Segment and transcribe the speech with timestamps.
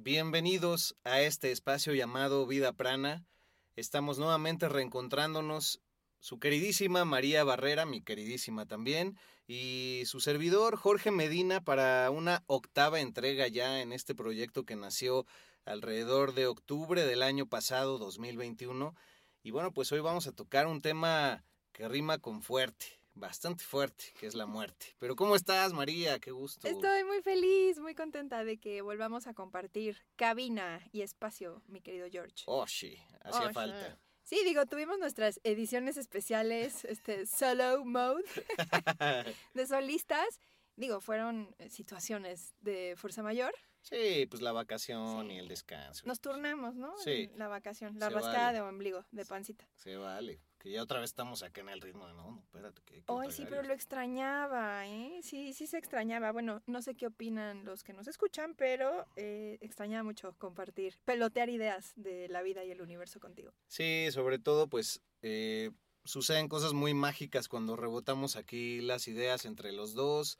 [0.00, 3.26] bienvenidos a este espacio llamado Vida Prana.
[3.74, 5.80] Estamos nuevamente reencontrándonos
[6.20, 13.00] su queridísima María Barrera, mi queridísima también, y su servidor Jorge Medina para una octava
[13.00, 15.26] entrega ya en este proyecto que nació
[15.64, 18.94] alrededor de octubre del año pasado, 2021.
[19.42, 24.06] Y bueno, pues hoy vamos a tocar un tema que rima con fuerte, bastante fuerte,
[24.18, 24.94] que es la muerte.
[24.98, 26.18] Pero ¿cómo estás, María?
[26.18, 26.66] Qué gusto.
[26.68, 32.06] Estoy muy feliz, muy contenta de que volvamos a compartir cabina y espacio, mi querido
[32.10, 32.44] George.
[32.46, 33.98] Oh, sí, hacía Oh, falta.
[34.22, 38.24] Sí, digo, tuvimos nuestras ediciones especiales, este solo mode
[39.54, 40.40] de solistas.
[40.76, 43.52] Digo, fueron situaciones de fuerza mayor.
[43.80, 45.34] Sí, pues la vacación Sí.
[45.34, 46.04] y el descanso.
[46.06, 46.96] Nos turnamos, ¿no?
[46.98, 47.30] Sí.
[47.36, 48.58] La vacación, la Se rascada vale.
[48.58, 49.66] de ombligo, de pancita.
[49.76, 50.40] Se vale.
[50.58, 52.82] Que ya otra vez estamos acá en el ritmo de no, no, espérate.
[52.84, 53.72] Que Ay, sí, pero lo esto".
[53.74, 55.20] extrañaba, ¿eh?
[55.22, 56.32] Sí, sí se extrañaba.
[56.32, 61.48] Bueno, no sé qué opinan los que nos escuchan, pero eh, extrañaba mucho compartir, pelotear
[61.48, 63.52] ideas de la vida y el universo contigo.
[63.68, 65.70] Sí, sobre todo, pues eh,
[66.04, 70.38] suceden cosas muy mágicas cuando rebotamos aquí las ideas entre los dos.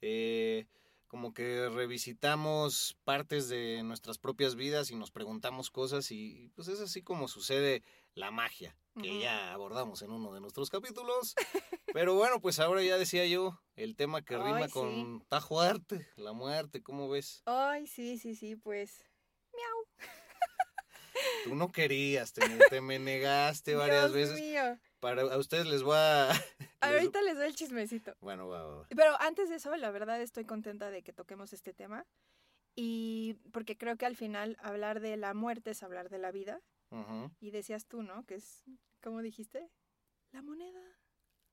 [0.00, 0.66] eh,
[1.08, 6.80] como que revisitamos partes de nuestras propias vidas y nos preguntamos cosas y pues es
[6.80, 7.82] así como sucede
[8.18, 11.34] la magia, que ya abordamos en uno de nuestros capítulos.
[11.94, 14.70] Pero bueno, pues ahora ya decía yo, el tema que rima Ay, sí.
[14.70, 17.42] con Tajo Arte, la muerte, ¿cómo ves?
[17.46, 19.04] Ay, sí, sí, sí, pues.
[21.44, 24.40] Tú no querías, te, te me negaste varias Dios veces.
[24.40, 24.78] mío.
[25.00, 26.30] Para a ustedes les voy a...
[26.80, 28.14] Ahorita les doy el chismecito.
[28.20, 28.86] Bueno, va, va.
[28.88, 32.06] Pero antes de eso, la verdad estoy contenta de que toquemos este tema.
[32.74, 36.60] Y porque creo que al final hablar de la muerte es hablar de la vida.
[37.40, 38.24] Y decías tú, ¿no?
[38.24, 38.64] Que es,
[39.02, 39.70] ¿cómo dijiste?
[40.32, 40.80] La moneda.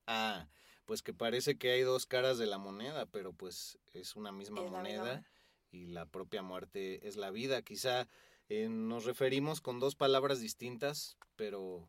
[0.06, 0.48] Ah,
[0.84, 4.60] pues que parece que hay dos caras de la moneda, pero pues es una misma
[4.60, 5.26] Es la misma moneda
[5.70, 7.62] y la propia muerte es la vida.
[7.62, 8.08] Quizá
[8.48, 11.88] eh, nos referimos con dos palabras distintas, pero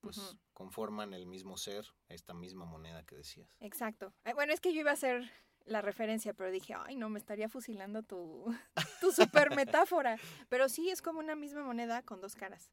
[0.00, 3.50] pues conforman el mismo ser, esta misma moneda que decías.
[3.60, 4.14] Exacto.
[4.34, 5.30] Bueno, es que yo iba a hacer
[5.68, 8.46] la referencia, pero dije, ay, no, me estaría fusilando tu,
[9.00, 10.18] tu super metáfora.
[10.48, 12.70] Pero sí, es como una misma moneda con dos caras.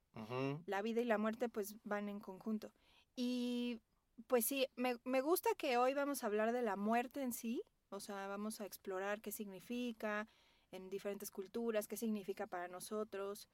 [0.66, 2.72] La vida y la muerte pues van en conjunto.
[3.16, 3.82] Y
[4.28, 7.62] pues sí, me, me gusta que hoy vamos a hablar de la muerte en sí,
[7.90, 10.28] o sea, vamos a explorar qué significa
[10.72, 13.48] en diferentes culturas, qué significa para nosotros.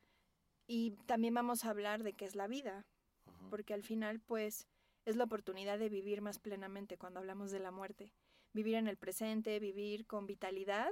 [0.67, 2.85] Y también vamos a hablar de qué es la vida,
[3.49, 4.67] porque al final pues
[5.05, 8.13] es la oportunidad de vivir más plenamente cuando hablamos de la muerte.
[8.53, 10.89] Vivir en el presente, vivir con vitalidad.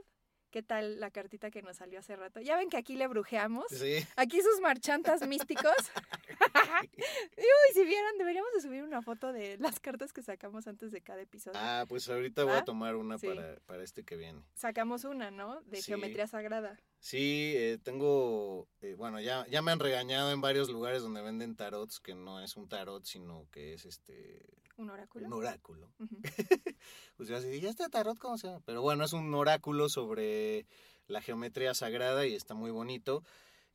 [0.52, 2.40] ¿Qué tal la cartita que nos salió hace rato?
[2.42, 3.66] Ya ven que aquí le brujeamos.
[3.70, 5.76] Sí, Aquí sus marchantas místicos.
[7.38, 11.02] uy, si vieran, deberíamos de subir una foto de las cartas que sacamos antes de
[11.02, 11.60] cada episodio.
[11.62, 13.28] ah, pues ahorita voy a tomar una Sí.
[13.28, 14.42] para, para este que viene.
[14.56, 15.62] Sacamos una, ¿no?
[15.64, 15.84] De Sí.
[15.92, 16.80] geometría sagrada.
[17.00, 21.56] Sí, eh, tengo, eh, bueno, ya, ya me han regañado en varios lugares donde venden
[21.56, 24.46] tarots, que no es un tarot, sino que es este
[24.80, 25.28] Un oráculo.
[25.28, 25.92] un oráculo.
[26.00, 26.22] Ujú.
[27.18, 28.62] Pues yo así, ¿y este tarot cómo se llama?
[28.66, 30.66] Pero bueno, es un oráculo sobre
[31.08, 33.22] la geometría sagrada y está muy bonito.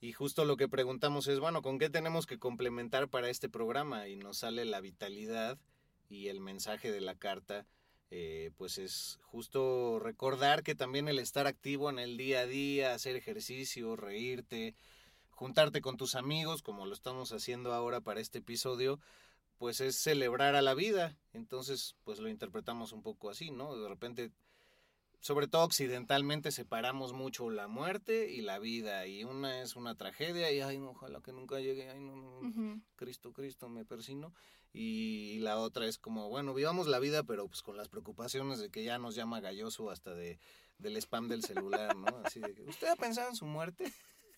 [0.01, 4.09] Y justo lo que preguntamos es, bueno, ¿con qué tenemos que complementar para este programa?
[4.09, 5.59] Y nos sale la vitalidad
[6.09, 7.67] y el mensaje de la carta,
[8.11, 12.95] eh, pues es justo recordar que también el estar activo en el día a día,
[12.95, 14.75] hacer ejercicio, reírte,
[15.29, 19.01] juntarte con tus amigos, como lo estamos haciendo ahora para este episodio,
[19.59, 21.17] pues es celebrar a la vida.
[21.33, 23.77] Entonces, pues lo interpretamos un poco así, ¿no?
[23.77, 24.33] De repente,
[25.21, 29.07] sobre todo occidentalmente, separamos mucho la muerte y la vida.
[29.07, 32.83] Y una es una tragedia y, ay, no, ojalá que nunca llegue, ay, no, no.
[32.97, 34.35] Cristo, Cristo, me persino.
[34.73, 38.71] Y la otra es como, bueno, vivamos la vida, pero pues con las preocupaciones de
[38.71, 40.41] que ya nos llama galloso hasta de,
[40.79, 42.07] del spam del celular, ¿no?
[42.25, 43.93] Así de que, ¿usted ha pensado en su muerte?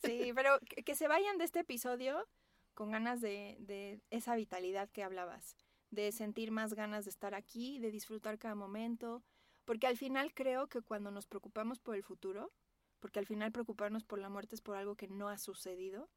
[0.05, 2.29] Sí, pero que se vayan de este episodio
[2.76, 5.56] con ganas de, de esa vitalidad que hablabas,
[5.90, 9.25] de sentir más ganas de estar aquí, de disfrutar cada momento,
[9.64, 12.52] porque al final creo que cuando nos preocupamos por el futuro,
[13.00, 16.11] porque al final preocuparnos por la muerte es por algo que no ha sucedido,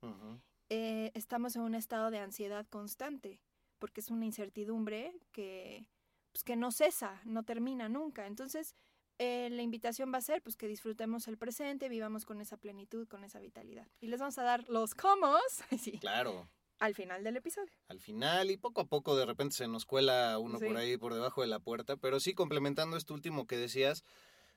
[0.69, 3.41] eh, estamos en un estado de ansiedad constante,
[3.79, 5.87] porque es una incertidumbre que,
[6.33, 8.27] pues, que no cesa, no termina nunca.
[8.27, 8.75] Entonces,
[9.19, 13.07] eh, la invitación va a ser pues que disfrutemos el presente, vivamos con esa plenitud,
[13.07, 13.87] con esa vitalidad.
[14.01, 15.37] Y les vamos a dar los cómo,
[15.79, 16.49] sí, Claro,
[16.79, 17.71] al final del episodio.
[17.89, 20.65] al final y poco a poco de repente se nos cuela uno Sí.
[20.65, 24.03] por ahí por debajo de la puerta, pero sí complementando esto último que decías,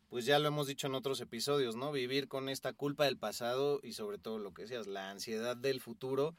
[0.09, 1.91] pues ya lo hemos dicho en otros episodios, ¿no?
[1.91, 5.81] Vivir con esta culpa del pasado y sobre todo lo que decías, la ansiedad del
[5.81, 6.37] futuro,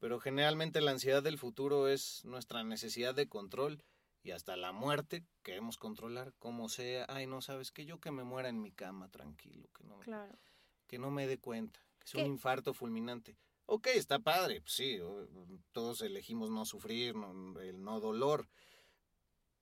[0.00, 3.82] pero generalmente la ansiedad del futuro es nuestra necesidad de control
[4.22, 8.24] y hasta la muerte queremos controlar como sea, ay, no sabes que yo que me
[8.24, 10.38] muera en mi cama tranquilo, que no Claro.
[10.86, 12.20] que no me dé cuenta, que es ¿Qué?
[12.20, 13.36] un infarto fulminante.
[13.66, 15.26] Ok, está padre, pues sí, o-
[15.72, 18.48] todos elegimos no sufrir, no- el no dolor.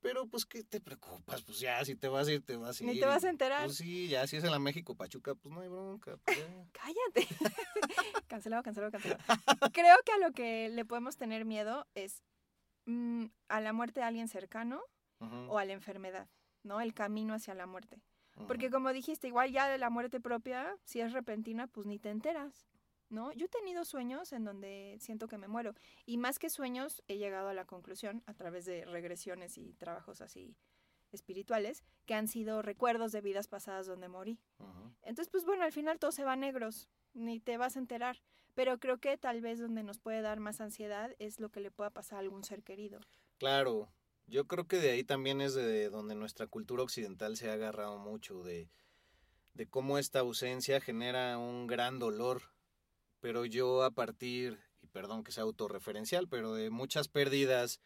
[0.00, 1.42] Pero pues ¿qué te preocupas?
[1.42, 2.90] Pues ya, si te vas a ir, te vas a ir.
[2.90, 3.66] Ni te vas a enterar.
[3.66, 6.16] Pues sí, ya si es en la México Pachuca, pues no hay bronca.
[6.24, 6.38] pues.
[6.72, 7.28] Cállate.
[8.26, 9.22] cancelado, cancelado, cancelado.
[9.72, 12.22] Creo que a lo que le podemos tener miedo es
[12.90, 14.82] mm, a la muerte de alguien cercano
[15.48, 16.28] o a la enfermedad,
[16.62, 16.80] ¿no?
[16.80, 18.00] El camino hacia la muerte.
[18.46, 22.08] Porque como dijiste, igual ya de la muerte propia, si es repentina, pues ni te
[22.08, 22.70] enteras,
[23.10, 23.32] ¿no?
[23.32, 25.74] Yo he tenido sueños en donde siento que me muero.
[26.06, 30.22] Y más que sueños, he llegado a la conclusión, a través de regresiones y trabajos
[30.22, 30.56] así
[31.12, 34.38] espirituales, que han sido recuerdos de vidas pasadas donde morí.
[35.02, 38.22] Entonces, pues bueno, al final todo se va a negros, ni te vas a enterar.
[38.60, 41.70] Pero creo que tal vez donde nos puede dar más ansiedad es lo que le
[41.70, 43.00] pueda pasar a algún ser querido.
[43.38, 43.88] Claro,
[44.26, 47.96] yo creo que de ahí también es de donde nuestra cultura occidental se ha agarrado
[47.96, 48.68] mucho, de,
[49.54, 52.52] de cómo esta ausencia genera un gran dolor.
[53.20, 57.80] Pero yo a partir, y perdón que sea autorreferencial, pero de muchas pérdidas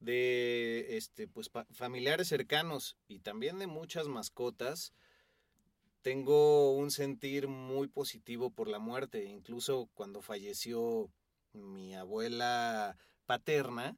[0.00, 4.92] de este pues familiares cercanos y también de muchas mascotas,
[6.02, 9.24] tengo un sentir muy positivo por la muerte.
[9.24, 11.10] Incluso cuando falleció
[11.52, 12.96] mi abuela
[13.26, 13.96] paterna,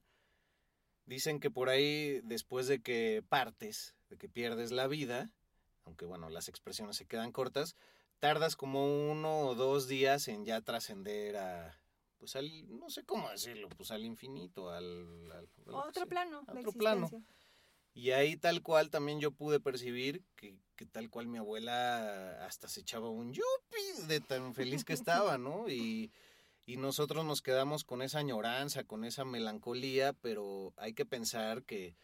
[1.05, 5.31] dicen que por ahí después de que partes, de que pierdes la vida,
[5.85, 7.77] aunque bueno, las expresiones se quedan cortas,
[8.19, 11.81] tardas como uno o dos días en ya trascender a,
[12.19, 15.33] pues al, no sé cómo decirlo, pues al infinito, al...
[15.33, 17.11] a que Otro plano de otro plano.
[17.93, 22.69] Y ahí tal cual también yo pude percibir que, que tal cual mi abuela hasta
[22.69, 25.69] se echaba un yupi de tan feliz que estaba, ¿no?
[25.69, 26.13] Y,
[26.67, 31.97] y nosotros nos quedamos con esa añoranza, con esa melancolía, pero hay que pensar que,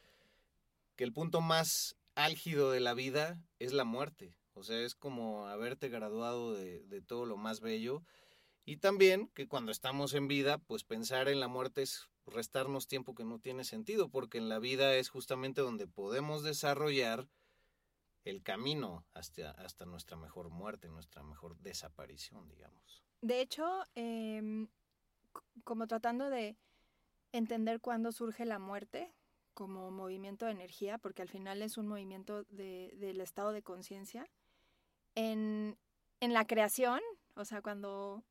[0.97, 4.35] que el punto más álgido de la vida es la muerte.
[4.55, 8.03] O sea, es como haberte graduado de, de todo lo más bello.
[8.69, 13.15] Y también que cuando estamos en vida, pues pensar en la muerte es restarnos tiempo
[13.15, 17.29] que no tiene sentido, porque en la vida es justamente donde podemos desarrollar
[18.25, 23.05] el camino hasta, hasta nuestra mejor muerte, nuestra mejor desaparición, digamos.
[23.23, 24.67] De hecho, em,
[25.63, 26.57] como tratando de
[27.31, 29.15] entender cuándo surge la muerte
[29.55, 34.27] como movimiento de energía, porque al final es un movimiento de- del estado de conciencia,
[35.15, 35.79] en,
[36.21, 37.01] en la creación,
[37.37, 38.25] o sea, cuando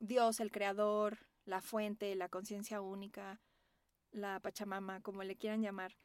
[0.00, 3.40] Dios, el creador, la fuente, la conciencia única,
[4.10, 5.96] la Pachamama, como le quieran llamar,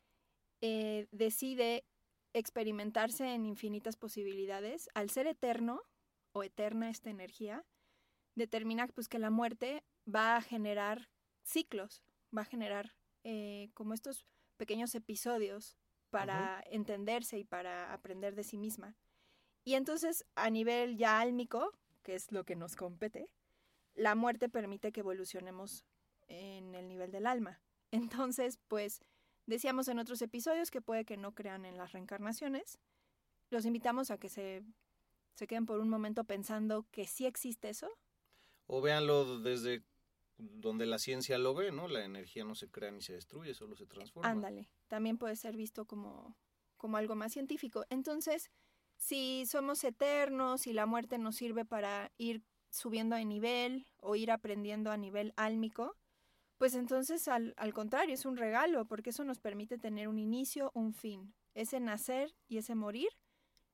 [0.61, 1.85] eh, decide
[2.33, 5.81] experimentarse en infinitas posibilidades, al ser eterno
[6.33, 7.65] o eterna esta energía,
[8.35, 9.83] determina pues que la muerte
[10.13, 11.09] va a generar
[11.43, 12.03] ciclos,
[12.35, 12.93] va a generar
[13.23, 14.27] eh, como estos
[14.57, 15.77] pequeños episodios
[16.09, 18.97] para entenderse y para aprender de sí misma.
[19.63, 21.71] Y entonces a nivel ya álmico,
[22.03, 23.29] que es lo que nos compete,
[23.95, 25.85] la muerte permite que evolucionemos
[26.27, 27.61] en el nivel del alma.
[27.91, 29.01] Entonces, pues
[29.45, 32.79] decíamos en otros episodios que puede que no crean en las reencarnaciones.
[33.49, 34.63] Los invitamos a que se,
[35.35, 37.89] se queden por un momento pensando que sí existe eso,
[38.67, 39.83] O véanlo desde
[40.37, 41.87] donde la ciencia lo ve, ¿no?
[41.87, 44.29] La energía no se crea ni se destruye, solo se transforma.
[44.29, 46.35] Ándale, también puede ser visto como,
[46.77, 47.85] como algo más científico.
[47.89, 48.49] Entonces,
[48.97, 52.41] si somos eternos y la muerte nos sirve para ir
[52.75, 55.95] subiendo de nivel o ir aprendiendo a nivel álmico,
[56.57, 60.71] pues entonces al, al contrario, es un regalo, porque eso nos permite tener un inicio,
[60.73, 61.33] un fin.
[61.53, 63.09] Ese nacer y ese morir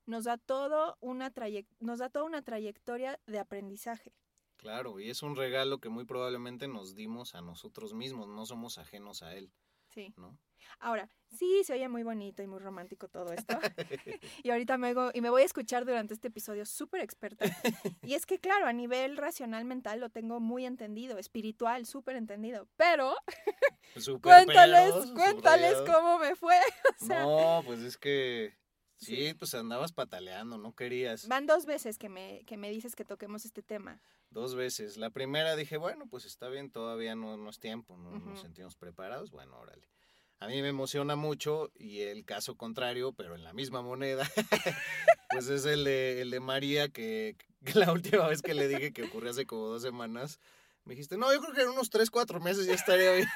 [0.05, 1.33] nos da, todo una
[1.79, 4.13] nos da toda una trayectoria de aprendizaje.
[4.57, 8.77] Claro, y es un regalo que muy probablemente nos dimos a nosotros mismos, no somos
[8.77, 9.51] ajenos a él,
[9.93, 10.13] Sí.
[10.17, 10.37] ¿no?
[10.79, 13.57] Ahora, sí, se oye muy bonito y muy romántico todo esto.
[14.43, 17.45] y ahorita me, hago- y me voy a escuchar durante este episodio súper experta.
[18.03, 22.67] Y es que, claro, a nivel racional mental lo tengo muy entendido, espiritual, súper entendido.
[22.77, 23.15] Pero
[24.21, 26.59] cuéntales, pedos, cuéntales cómo me fue.
[27.01, 28.55] O sea, No, pues es que
[28.97, 29.33] sí, Sí.
[29.33, 31.27] pues andabas pataleando, no querías.
[31.27, 34.01] van dos veces que me, que me dices que toquemos este tema.
[34.31, 34.97] Dos veces.
[34.97, 38.29] La primera dije, bueno, pues está bien, todavía no, no es tiempo, no Ujú.
[38.29, 39.87] nos sentimos preparados, bueno, órale.
[40.39, 44.27] A mí me emociona mucho y el caso contrario, pero en la misma moneda,
[45.29, 48.93] pues es el de, el de María, que, que la última vez que le dije
[48.93, 50.39] que ocurrió hace como dos semanas,
[50.85, 53.27] me dijiste, no, yo creo que en unos tres, cuatro meses ya estaría bien.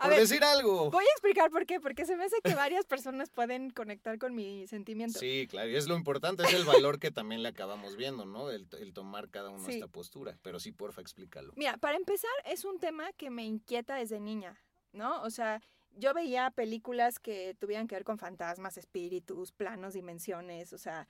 [0.00, 0.90] Por ver, decir algo.
[0.90, 4.34] Voy a explicar por qué, porque se me hace que varias personas pueden conectar con
[4.34, 5.18] mi sentimiento.
[5.18, 8.50] Sí, claro, y es lo importante, es el valor que también le acabamos viendo, ¿no?
[8.50, 9.72] El, el tomar cada uno Sí.
[9.72, 10.38] esta postura.
[10.42, 11.52] Pero sí, porfa, explícalo.
[11.56, 14.56] Mira, para empezar, es un tema que me inquieta desde niña,
[14.92, 15.22] ¿no?
[15.22, 15.60] O sea,
[15.92, 21.08] yo veía películas que tuvieran que ver con fantasmas, espíritus, planos, dimensiones, o sea,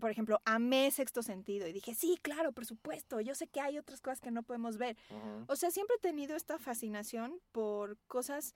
[0.00, 3.78] por ejemplo, amé sexto sentido y dije, sí, claro, por supuesto, yo sé que hay
[3.78, 4.96] otras cosas que no podemos ver.
[5.10, 5.44] Ujú.
[5.48, 8.54] O sea, siempre he tenido esta fascinación por cosas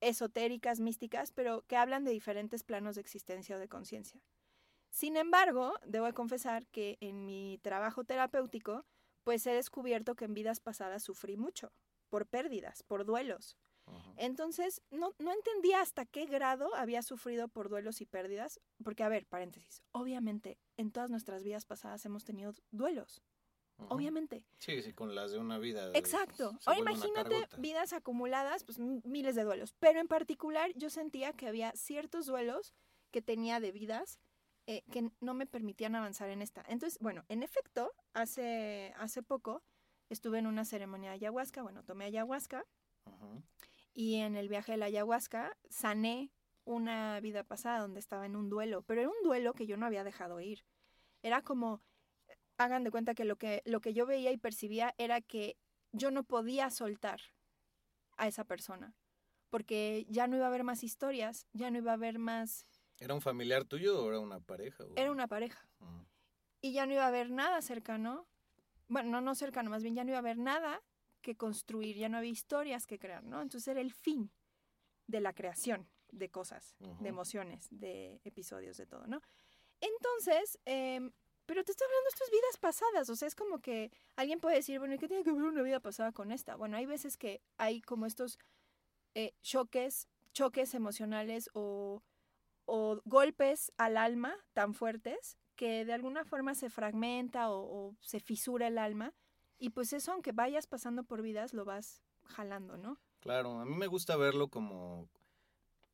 [0.00, 4.20] esotéricas, místicas, pero que hablan de diferentes planos de existencia o de conciencia.
[4.90, 8.84] Sin embargo, debo de confesar que en mi trabajo terapéutico,
[9.22, 11.72] pues he descubierto que en vidas pasadas sufrí mucho,
[12.10, 13.56] por pérdidas, por duelos.
[14.16, 19.08] Entonces, no, no entendía hasta qué grado había sufrido por duelos y pérdidas, porque, a
[19.08, 23.22] ver, paréntesis, obviamente en todas nuestras vidas pasadas hemos tenido duelos,
[23.88, 24.46] obviamente.
[24.58, 25.90] Sí, sí, con las de una vida.
[25.94, 26.56] Exacto.
[26.66, 29.74] Ahora imagínate vidas acumuladas, pues miles de duelos.
[29.80, 32.74] Pero en particular yo sentía que había ciertos duelos
[33.10, 34.18] que tenía de vidas
[34.66, 36.64] eh, que no me permitían avanzar en esta.
[36.68, 39.62] Entonces, bueno, en efecto, hace, hace poco
[40.08, 42.64] estuve en una ceremonia de ayahuasca, bueno, tomé ayahuasca
[43.06, 43.42] Ujú.
[43.94, 46.30] Y en el viaje de la ayahuasca sané
[46.64, 49.86] una vida pasada donde estaba en un duelo, pero era un duelo que yo no
[49.86, 50.64] había dejado ir.
[51.22, 51.82] Era como,
[52.56, 55.56] hagan de cuenta que lo que, lo que yo veía y percibía era que
[55.92, 57.20] yo no podía soltar
[58.16, 58.94] a esa persona,
[59.50, 62.66] porque ya no iba a haber más historias, ya no iba a haber más,
[62.98, 64.84] ¿Era un familiar tuyo o era una pareja?
[64.84, 66.06] o- era una pareja, Ujú.
[66.60, 68.26] y ya no iba a haber nada cercano,
[68.88, 70.80] bueno, no, no cercano, más bien ya no iba a haber nada
[71.22, 73.40] que construir, ya no había historias que crear, ¿no?
[73.40, 74.30] Entonces era el fin
[75.06, 79.20] de la creación de cosas, de emociones, de episodios, de todo, ¿no?
[79.80, 81.10] Entonces, em,
[81.46, 84.56] pero te estoy hablando de estas vidas pasadas, o sea, es como que alguien puede
[84.56, 86.54] decir, bueno, ¿y qué tiene que ver una vida pasada con esta?
[86.56, 88.38] Bueno, hay veces que hay como estos
[89.14, 92.02] eh, choques, choques emocionales o,
[92.66, 98.20] o golpes al alma tan fuertes que de alguna forma se fragmenta o, o se
[98.20, 99.14] fisura el alma
[99.62, 102.98] y pues eso, aunque vayas pasando por vidas, lo vas jalando, ¿no?
[103.20, 105.08] Claro, a mí me gusta verlo como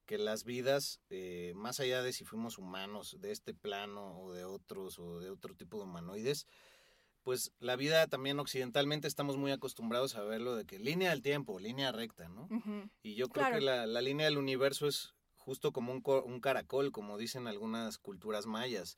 [0.06, 4.44] que las vidas, eh, más allá de si fuimos humanos de este plano o de
[4.44, 6.46] otros o de otro tipo de humanoides,
[7.22, 11.58] pues la vida también occidentalmente estamos muy acostumbrados a verlo de que línea del tiempo,
[11.60, 12.48] línea recta, ¿no?
[13.02, 13.56] Y yo creo Claro.
[13.56, 17.98] que la, la línea del universo es justo como un, un caracol, como dicen algunas
[17.98, 18.96] culturas mayas.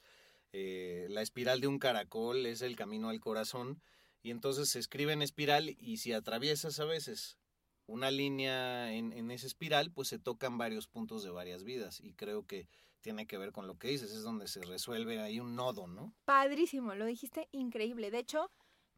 [0.53, 3.83] Eh, la espiral de un caracol es el camino al corazón
[4.23, 7.39] y entonces se escribe en espiral y si atraviesas a veces
[7.87, 12.13] una línea en, en esa espiral, pues se tocan varios puntos de varias vidas y
[12.15, 12.69] creo que
[13.01, 16.15] tiene que ver con lo que dices, es donde se resuelve ahí un nodo, ¿no?
[16.25, 18.11] Padrísimo, lo dijiste increíble.
[18.11, 18.51] De hecho,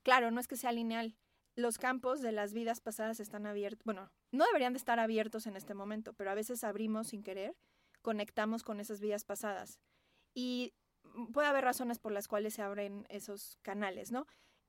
[0.02, 1.16] claro, no es que sea lineal.
[1.54, 3.84] Los campos de las vidas pasadas están abiertos.
[3.84, 7.56] Bueno, no deberían de estar abiertos en este momento, pero a veces abrimos sin querer,
[8.00, 9.78] conectamos con esas vidas pasadas.
[10.34, 10.72] Y
[11.32, 14.26] puede haber razones por las cuales se abren esos canales, ¿no?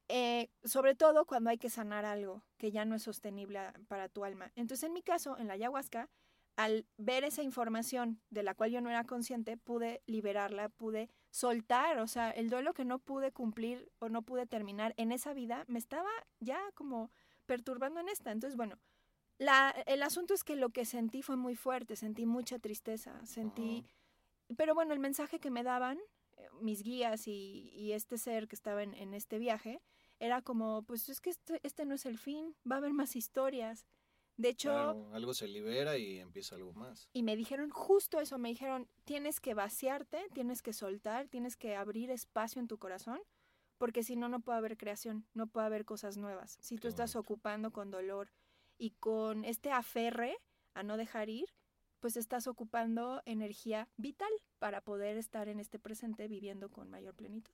[0.10, 4.10] Eh, sobre todo cuando hay que sanar algo que ya no es sostenible a- para
[4.10, 4.52] tu alma.
[4.56, 6.10] Entonces, en mi caso, en la ayahuasca,
[6.56, 11.98] al ver esa información de la cual yo no era consciente, pude liberarla, pude soltar,
[12.00, 15.66] o sea, el duelo que no pude cumplir o no pude terminar en esa vida
[15.68, 17.10] me estaba ya como
[17.48, 18.32] perturbando en esta.
[18.32, 18.78] Entonces, bueno,
[19.40, 23.86] la, el asunto es que lo que sentí fue muy fuerte, sentí mucha tristeza, sentí...
[24.56, 25.98] Pero bueno, el mensaje que me daban
[26.62, 29.82] mis guías y, y este ser que estaba en, en este viaje
[30.20, 33.16] era como, pues es que este, este no es el fin, va a haber más
[33.16, 33.86] historias.
[34.38, 37.08] De hecho, Claro, algo se libera y empieza algo más.
[37.14, 41.76] y me dijeron justo eso, me dijeron, tienes que vaciarte, tienes que soltar, tienes que
[41.76, 43.20] abrir espacio en tu corazón,
[43.78, 46.58] porque si no, no puede haber creación, no puede haber cosas nuevas.
[46.62, 47.34] Si tú estás bonito.
[47.34, 48.32] ocupando con dolor
[48.78, 50.38] y con este aferre
[50.74, 51.54] a no dejar ir,
[52.04, 54.28] pues estás ocupando energía vital
[54.60, 57.54] para poder estar en este presente viviendo con mayor plenitud.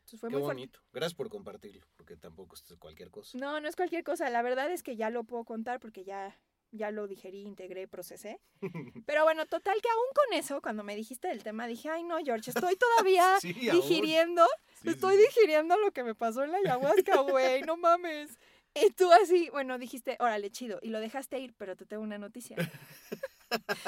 [0.00, 0.54] Entonces fue Qué muy fuerte.
[0.60, 0.80] bonito.
[0.92, 3.38] Gracias por compartirlo, porque tampoco es cualquier cosa.
[3.38, 4.28] No, no es cualquier cosa.
[4.28, 6.38] La verdad es que ya lo puedo contar porque ya,
[6.72, 8.38] ya lo digerí, integré, procesé.
[9.06, 12.18] Pero bueno, total que aún con eso, cuando me dijiste del tema, dije, ay no,
[12.22, 14.44] George, estoy todavía Sí, digiriendo,
[14.82, 15.22] sí, estoy sí.
[15.22, 18.38] digiriendo lo que me pasó en la ayahuasca, güey, no mames.
[18.74, 22.18] Y tú así, bueno, dijiste, órale, chido, y lo dejaste ir, pero te tengo una
[22.18, 22.56] noticia.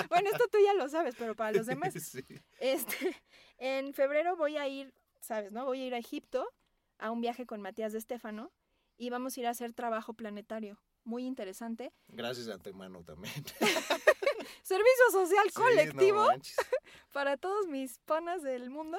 [0.09, 2.25] bueno, esto tú ya lo sabes, pero para los demás, Sí.
[2.61, 3.17] este,
[3.59, 5.65] en febrero voy a ir, sabes, ¿no?
[5.65, 6.49] Voy a ir a Egipto
[6.99, 8.53] a un viaje con Matías de Estéfano
[8.97, 10.79] y vamos a ir a hacer trabajo planetario.
[11.05, 11.93] Muy interesante.
[12.09, 13.33] Gracias de antemano también.
[14.63, 16.27] servicio social Sí, no colectivo
[17.13, 18.99] para todos mis panas del mundo.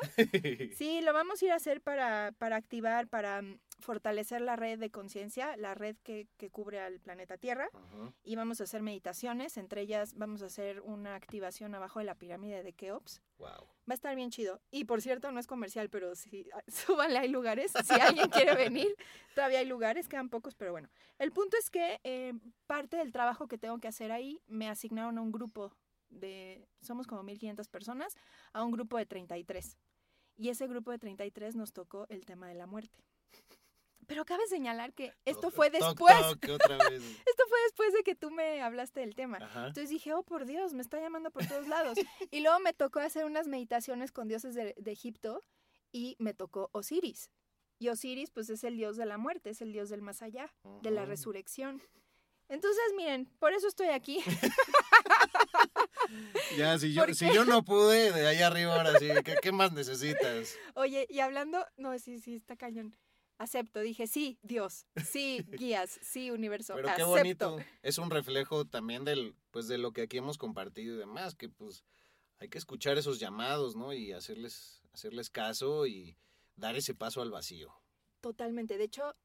[0.76, 4.80] Sí, lo vamos a ir a hacer para, para activar, para mm, fortalecer la red
[4.80, 7.70] de conciencia, la red que, que cubre al planeta Tierra.
[8.24, 12.16] Y vamos a hacer meditaciones, entre ellas vamos a hacer una activación abajo de la
[12.16, 13.22] pirámide de Keops.
[13.38, 13.48] Wow.
[13.48, 14.62] Va a estar bien chido.
[14.72, 17.72] Y por cierto, no es comercial, pero sí, súbanle, hay lugares.
[17.84, 18.88] Si alguien quiere venir,
[19.36, 20.90] todavía hay lugares, quedan pocos, pero bueno.
[21.18, 22.34] El punto es que eh,
[22.68, 25.74] parte del trabajo que tengo que hacer ahí me asignaron a un grupo
[26.10, 28.16] de, somos como 1500 personas,
[28.54, 29.78] a un grupo de 33.
[30.36, 33.04] Y ese grupo de 33 nos tocó el tema de la muerte.
[34.10, 37.02] Pero cabe señalar que esto fue después, toc, otra vez.
[37.26, 39.38] esto fue después de que tú me hablaste del tema.
[39.38, 39.68] Ajá.
[39.68, 41.96] Entonces dije, oh por Dios, me está llamando por todos lados.
[42.32, 45.44] y luego me tocó hacer unas meditaciones con dioses de, de Egipto
[45.92, 47.30] y me tocó Osiris.
[47.78, 50.52] Y Osiris, pues es el dios de la muerte, es el dios del más allá,
[50.82, 51.82] de la resurrección.
[52.50, 54.22] Entonces, miren, por eso estoy aquí.
[56.58, 59.52] Ya, si yo, ¿Por si yo no pude, de ahí arriba ahora sí, ¿qué, qué
[59.52, 60.58] más necesitas?
[60.74, 62.96] Oye, y hablando, no, sí, sí, está cañón.
[63.40, 66.74] Acepto, dije, sí, Dios, sí, guías, sí, universo.
[66.76, 67.10] Pero qué acepto.
[67.10, 67.58] bonito.
[67.82, 71.48] Es un reflejo también del, pues, de lo que aquí hemos compartido y demás, que
[71.48, 71.86] pues
[72.40, 73.94] hay que escuchar esos llamados, ¿no?
[73.94, 76.18] Y hacerles, hacerles caso y
[76.58, 77.74] dar ese paso al vacío.
[78.20, 78.78] Totalmente.
[78.78, 79.16] De hecho,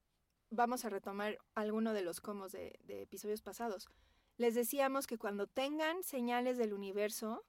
[0.48, 3.88] vamos a retomar alguno de los comos de, de episodios pasados.
[4.36, 7.44] Les decíamos que cuando tengan señales del universo,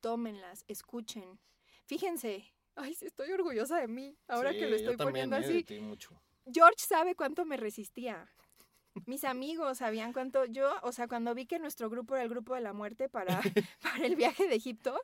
[0.00, 1.40] tómenlas, escuchen.
[1.86, 5.36] Fíjense, ay, sí, estoy orgullosa de mí, ahora Sí, que lo yo estoy también, poniendo
[5.64, 5.80] así.
[5.80, 6.20] mucho.
[6.52, 8.28] George sabe cuánto me resistía.
[9.06, 12.54] Mis amigos sabían cuánto yo, o sea, cuando vi que nuestro grupo era el grupo
[12.54, 13.40] de la muerte para,
[13.82, 15.00] para el viaje de Egipto,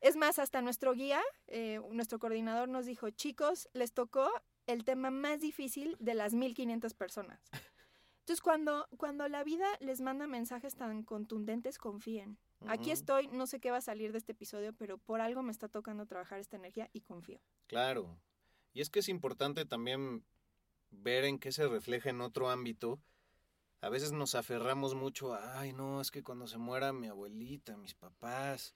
[0.00, 4.30] es más, hasta nuestro guía, eh, nuestro coordinador nos dijo, chicos, les tocó
[4.66, 7.40] el tema más difícil de las 1500 personas.
[8.20, 12.38] Entonces, cuando, cuando la vida les manda mensajes tan contundentes, confíen.
[12.68, 15.52] Aquí estoy, no sé qué va a salir de este episodio, pero por algo me
[15.52, 17.40] está tocando trabajar esta energía y confío.
[17.66, 18.18] Claro.
[18.72, 20.24] Y es que es importante también
[20.90, 23.00] ver en qué se refleja en otro ámbito.
[23.80, 27.76] A veces nos aferramos mucho a, ay, no, es que cuando se muera mi abuelita,
[27.76, 28.74] mis papás,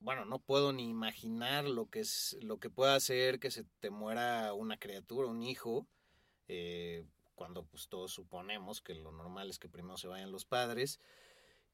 [0.00, 3.90] bueno, no puedo ni imaginar lo que es, lo que pueda hacer que se te
[3.90, 5.86] muera una criatura, un hijo,
[6.48, 11.00] eh, cuando pues todos suponemos que lo normal es que primero se vayan los padres.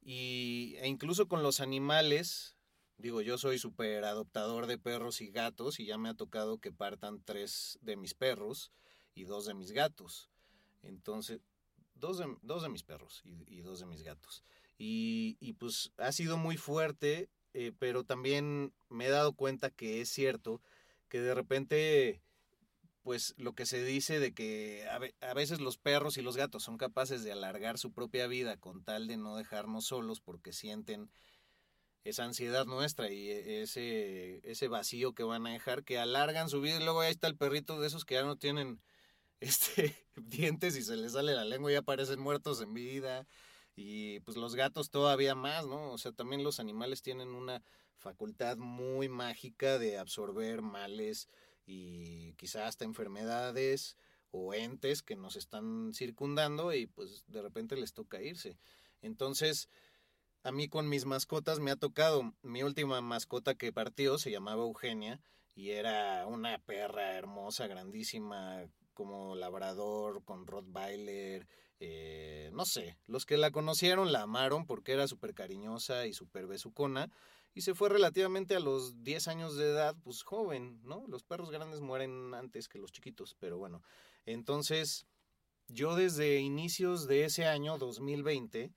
[0.03, 2.57] Y, e incluso con los animales,
[2.99, 6.73] digo, yo soy súper adoptador de perros y gatos y ya me ha tocado que
[6.73, 8.73] partan tres de mis perros
[9.15, 10.29] y dos de mis gatos.
[10.83, 11.41] Entonces,
[11.95, 14.43] dos de, dos de mis perros y, dos de mis gatos.
[14.79, 20.01] Y, y, pues ha sido muy fuerte, eh, pero también me he dado cuenta que
[20.01, 20.61] es cierto
[21.09, 22.23] que de repente,
[23.03, 26.37] pues lo que se dice de que a, ve- a veces los perros y los
[26.37, 30.53] gatos son capaces de alargar su propia vida con tal de no dejarnos solos porque
[30.53, 31.11] sienten
[32.05, 36.61] esa ansiedad nuestra y e- ese, ese vacío que van a dejar, que alargan su
[36.61, 38.81] vida y luego ahí está el perrito de esos que ya no tienen
[39.41, 43.27] este dientes y se les sale la lengua y ya parecen muertos en vida.
[43.77, 45.93] Y pues los gatos todavía más, ¿no?
[45.93, 47.63] O sea, también los animales tienen una
[47.99, 51.29] facultad muy mágica de absorber males
[51.67, 53.97] y quizás hasta enfermedades
[54.31, 58.57] o entes que nos están circundando y pues de repente les toca irse.
[59.03, 59.69] Entonces,
[60.43, 64.63] a mí con mis mascotas me ha tocado, mi última mascota que partió se llamaba
[64.63, 65.21] Eugenia
[65.55, 71.47] y era una perra hermosa, grandísima, como labrador, con Rottweiler,
[71.81, 76.47] eh, no sé, los que la conocieron la amaron porque era súper cariñosa y súper
[76.47, 77.11] besucona
[77.55, 81.05] y se fue relativamente a los 10 años de edad, pues joven, ¿no?
[81.09, 83.83] Los perros grandes mueren antes que los chiquitos, pero bueno,
[84.25, 85.07] entonces
[85.69, 88.73] yo desde inicios de ese año, 2020,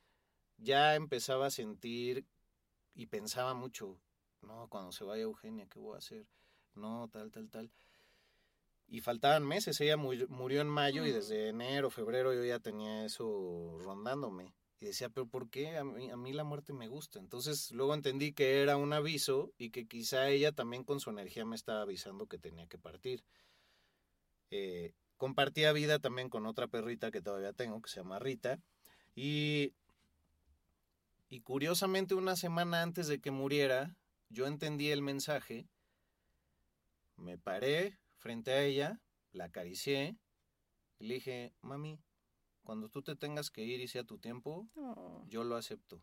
[0.57, 2.25] ya empezaba a sentir
[2.93, 3.99] y pensaba mucho,
[4.41, 6.25] no, cuando se vaya Eugenia, ¿qué voy a hacer?
[6.75, 7.71] No, tal, tal, tal.
[8.87, 11.13] Y faltaban meses, ella mu- murió en mayo y Mm.
[11.13, 14.53] desde enero, febrero yo ya tenía eso rondándome.
[14.79, 15.77] Y decía, pero ¿por qué?
[15.77, 17.19] A mí, a mí la muerte me gusta.
[17.19, 21.45] Entonces luego entendí que era un aviso y que quizá ella también con su energía
[21.45, 23.23] me estaba avisando que tenía que partir.
[24.51, 28.59] Eh, compartía vida también con otra perrita que todavía tengo, que se llama Rita.
[29.15, 29.73] Y,
[31.29, 33.95] y curiosamente una semana antes de que muriera,
[34.29, 35.67] yo entendí el mensaje,
[37.15, 38.99] me paré frente a ella,
[39.31, 40.17] la acaricié
[40.99, 41.99] y le dije, mami,
[42.65, 46.01] cuando tú te tengas que ir y sea tu tiempo, Oh, yo lo acepto.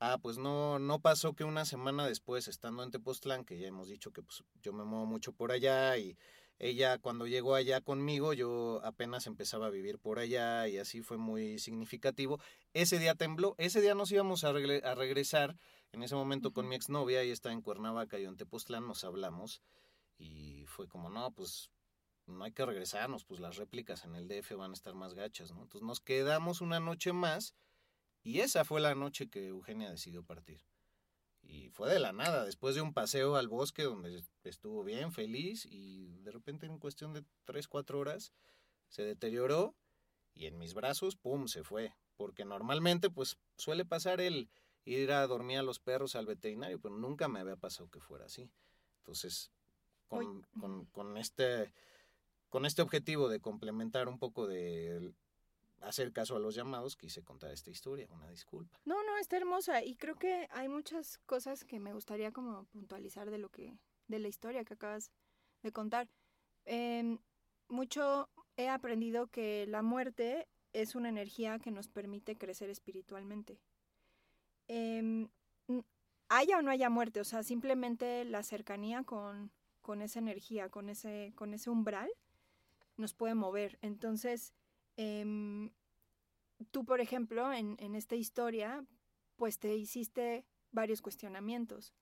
[0.00, 3.88] Ah, pues no, no pasó que una semana después, estando en Tepoztlán, que ya hemos
[3.88, 6.18] dicho que pues, yo me muevo mucho por allá y,
[6.58, 11.18] ella cuando llegó allá conmigo, yo apenas empezaba a vivir por allá y así fue
[11.18, 12.40] muy significativo.
[12.72, 15.56] Ese día tembló, ese día nos íbamos a, a regresar,
[15.92, 19.60] en ese momento con mi exnovia, ella está en Cuernavaca y en Tepoztlán, nos hablamos
[20.18, 21.70] y fue como, no, pues
[22.26, 25.52] no hay que regresarnos, pues las réplicas en el DF van a estar más gachas,
[25.52, 25.62] ¿no?
[25.62, 27.54] Entonces nos quedamos una noche más
[28.22, 30.60] y esa fue la noche que Eugenia decidió partir.
[31.42, 35.64] Y fue de la nada, después de un paseo al bosque donde estuvo bien, feliz,
[35.64, 38.32] y de repente en cuestión de 3, 4 horas
[38.88, 39.76] se deterioró
[40.34, 41.94] y en mis brazos, ¡pum!, se fue.
[42.16, 44.50] Porque normalmente pues suele pasar el
[44.84, 48.26] ir a dormir a los perros al veterinario, pero nunca me había pasado que fuera
[48.26, 48.50] así.
[48.98, 49.52] Entonces,
[50.08, 51.72] con, con, con este,
[52.56, 55.12] con este objetivo de complementar un poco de
[55.82, 58.80] hacer caso a los llamados, quise contar esta historia, una disculpa.
[58.86, 63.30] No, no, está hermosa y creo que hay muchas cosas que me gustaría como puntualizar
[63.30, 63.76] de lo que,
[64.08, 65.10] de la historia que acabas
[65.62, 66.08] de contar.
[66.64, 67.18] Em,
[67.68, 73.60] mucho he aprendido que la muerte es una energía que nos permite crecer espiritualmente.
[74.68, 75.28] Eh,
[76.30, 80.88] haya o no haya muerte, o sea, simplemente la cercanía con, con esa energía, con
[80.88, 82.08] ese, con ese umbral,
[82.96, 83.78] nos puede mover.
[83.82, 84.52] Entonces,
[84.96, 85.70] Em,
[86.70, 88.84] tú, por ejemplo, en, en esta historia,
[89.36, 91.94] pues te hiciste varios cuestionamientos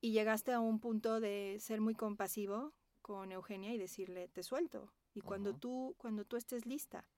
[0.00, 4.92] y llegaste a un punto de ser muy compasivo con Eugenia y decirle, te suelto.
[5.12, 7.08] Y cuando, tú, cuando tú estés lista.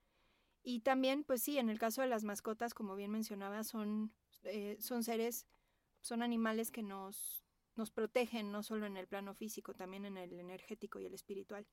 [0.63, 4.77] Y también, pues sí, en el caso de las mascotas, como bien mencionaba, son, eh,
[4.81, 5.47] son seres,
[6.03, 10.39] son animales que nos, nos protegen, no solo en el plano físico, también en el
[10.39, 11.67] energético y el espiritual.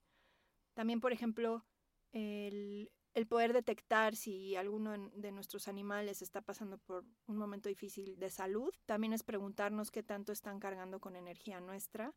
[0.74, 1.64] También, por ejemplo,
[2.12, 8.18] el, el poder detectar si alguno de nuestros animales está pasando por un momento difícil
[8.18, 12.12] de salud, también es preguntarnos qué tanto están cargando con energía nuestra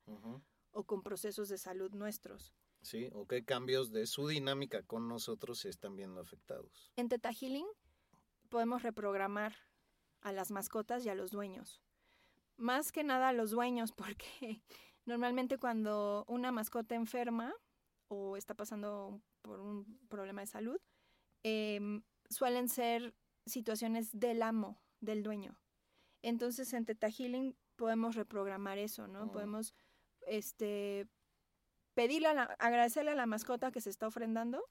[0.71, 2.53] o con procesos de salud nuestros.
[2.81, 6.91] Sí, o qué cambios de su dinámica con nosotros se están viendo afectados.
[6.95, 7.67] En Teta Healing
[8.49, 9.55] podemos reprogramar
[10.21, 11.81] a las mascotas y a los dueños.
[12.55, 14.63] Más que nada a los dueños, porque
[15.05, 17.53] normalmente cuando una mascota enferma
[18.07, 20.79] o está pasando por un problema de salud,
[21.43, 23.15] em, suelen ser
[23.45, 25.59] situaciones del amo, del dueño.
[26.21, 29.27] Entonces en Teta Healing podemos reprogramar eso, ¿no?
[29.27, 29.31] Mm.
[29.31, 29.75] Podemos
[30.27, 31.07] este,
[31.93, 34.63] pedirle a agradecerle a la mascota que se está ofrendando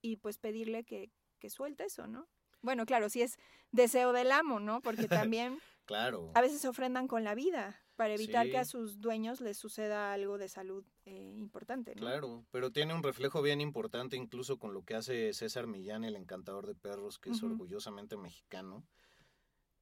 [0.00, 2.28] y pues pedirle que, que suelte eso, ¿no?
[2.60, 3.38] Bueno, claro, si es
[3.72, 4.80] deseo del amo, ¿no?
[4.80, 6.30] Porque también claro.
[6.34, 10.12] a veces se ofrendan con la vida para evitar que a sus dueños les suceda
[10.12, 11.94] algo de salud eh, importante.
[11.94, 12.00] ¿no?
[12.00, 16.16] Claro, pero tiene un reflejo bien importante incluso con lo que hace César Millán, el
[16.16, 18.84] encantador de perros, que es orgullosamente mexicano,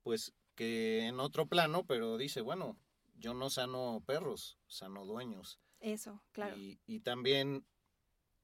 [0.03, 2.77] pues que en otro plano, pero dice, bueno,
[3.15, 5.61] yo no sano perros, sano dueños.
[5.81, 6.57] Eso, claro.
[6.59, 7.65] Y, y también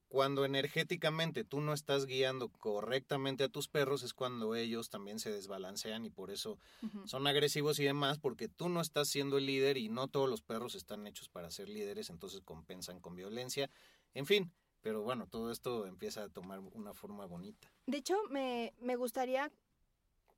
[0.09, 5.31] cuando energéticamente tú no estás guiando correctamente a tus perros es cuando ellos también se
[5.31, 6.57] desbalancean y por eso
[7.05, 10.41] son agresivos y demás, porque tú no estás siendo el líder y no todos los
[10.41, 13.69] perros están hechos para ser líderes, entonces compensan con violencia.
[14.13, 17.69] En fin, pero bueno, todo esto empieza a tomar una forma bonita.
[17.85, 19.51] De hecho, me, me gustaría,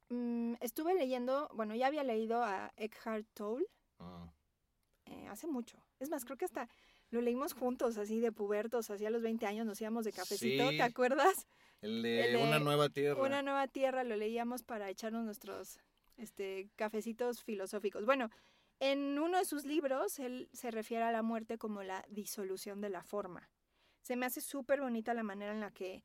[0.10, 3.67] mm, estuve leyendo, bueno, ya había leído a Eckhart Tolle
[3.99, 4.32] ah.
[5.05, 5.77] eh, hace mucho.
[5.99, 6.69] Es más, creo que hasta
[7.12, 10.69] lo leímos juntos, así de pubertos, así a los 20 años nos íbamos de cafecito,
[10.69, 11.48] ¿te acuerdas?
[11.82, 13.22] El de, Una Nueva Tierra.
[13.22, 15.80] Una Nueva Tierra, lo leíamos para echarnos nuestros
[16.17, 18.06] este, cafecitos filosóficos.
[18.06, 18.30] Bueno,
[18.80, 22.89] en uno de sus libros, él se refiere a la muerte como la disolución de
[22.89, 23.50] la forma.
[24.02, 26.04] Se me hace súper bonita la manera en la que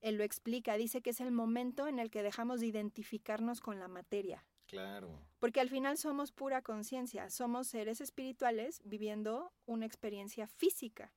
[0.00, 0.76] él lo explica.
[0.76, 4.44] Dice que es el momento en el que dejamos de identificarnos con la materia.
[4.66, 5.20] Claro.
[5.46, 11.12] Porque al final somos pura conciencia, somos seres espirituales viviendo una experiencia física.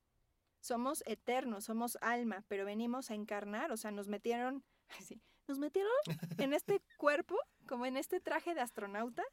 [0.59, 4.63] Somos eternos, somos alma, pero venimos a encarnar, o sea, nos metieron,
[5.03, 5.91] sí, nos metieron
[6.37, 9.23] en este cuerpo, como en este traje de astronauta.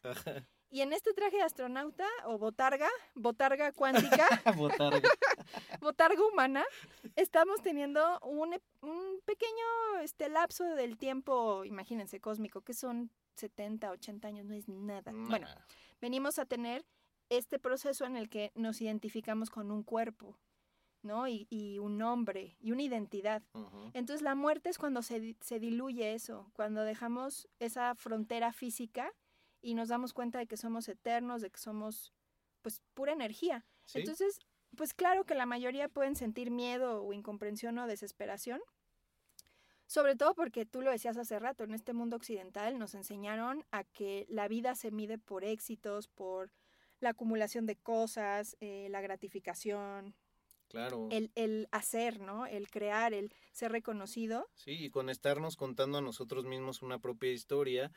[0.70, 5.11] Y en este traje de astronauta o botarga, botarga cuántica, botarga.
[5.78, 6.64] botarga humana,
[7.16, 14.29] estamos teniendo un, un pequeño este, lapso del tiempo, imagínense, cósmico, que son 70, 80
[14.29, 15.12] años no es nada.
[15.14, 15.46] Bueno,
[16.01, 16.85] venimos a tener
[17.29, 20.38] este proceso en el que nos identificamos con un cuerpo,
[21.03, 21.27] ¿no?
[21.29, 23.42] Y, un nombre y una identidad.
[23.92, 29.12] Entonces la muerte es cuando se, se, diluye eso, cuando dejamos esa frontera física
[29.61, 32.12] y nos damos cuenta de que somos eternos, de que somos
[32.62, 33.64] pues pura energía.
[33.94, 34.40] Entonces,
[34.77, 38.61] pues claro que la mayoría pueden sentir miedo o incomprensión o desesperación,
[39.87, 43.85] sobre todo porque tú lo decías hace rato, en este mundo occidental nos enseñaron a
[43.85, 46.51] que la vida se mide por éxitos, por
[47.01, 50.14] la acumulación de cosas, eh, la gratificación,
[50.68, 51.07] Claro.
[51.12, 52.44] El, el hacer, ¿no?
[52.44, 54.49] El crear, el ser reconocido.
[54.57, 57.92] Sí, y con estarnos contando a nosotros mismos una propia historia.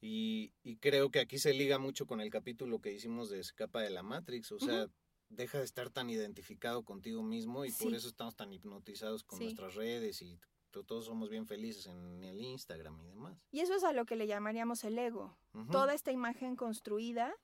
[0.00, 3.82] Y, y creo que aquí se liga mucho con el capítulo que hicimos de Escapa
[3.82, 4.50] de la Matrix.
[4.52, 4.86] O sea,
[5.28, 9.44] deja de estar tan identificado contigo mismo y por eso estamos tan hipnotizados con Sí.
[9.44, 10.38] nuestras redes y
[10.76, 13.38] to- todos somos bien felices en el Instagram y demás.
[13.50, 15.38] Y eso es a lo que le llamaríamos el ego.
[15.54, 15.70] Ujú.
[15.70, 17.34] Toda esta imagen construida,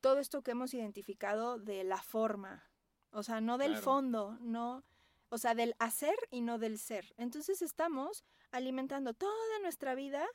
[0.00, 2.64] todo esto que hemos identificado de la forma.
[3.10, 3.84] O sea, no del Claro.
[3.84, 4.84] fondo, no.
[5.28, 7.12] O sea, del hacer y no del ser.
[7.18, 10.26] Entonces estamos alimentando toda nuestra vida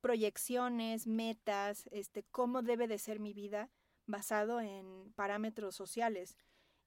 [0.00, 3.70] proyecciones, metas, este, cómo debe de ser mi vida
[4.06, 6.36] basado en parámetros sociales.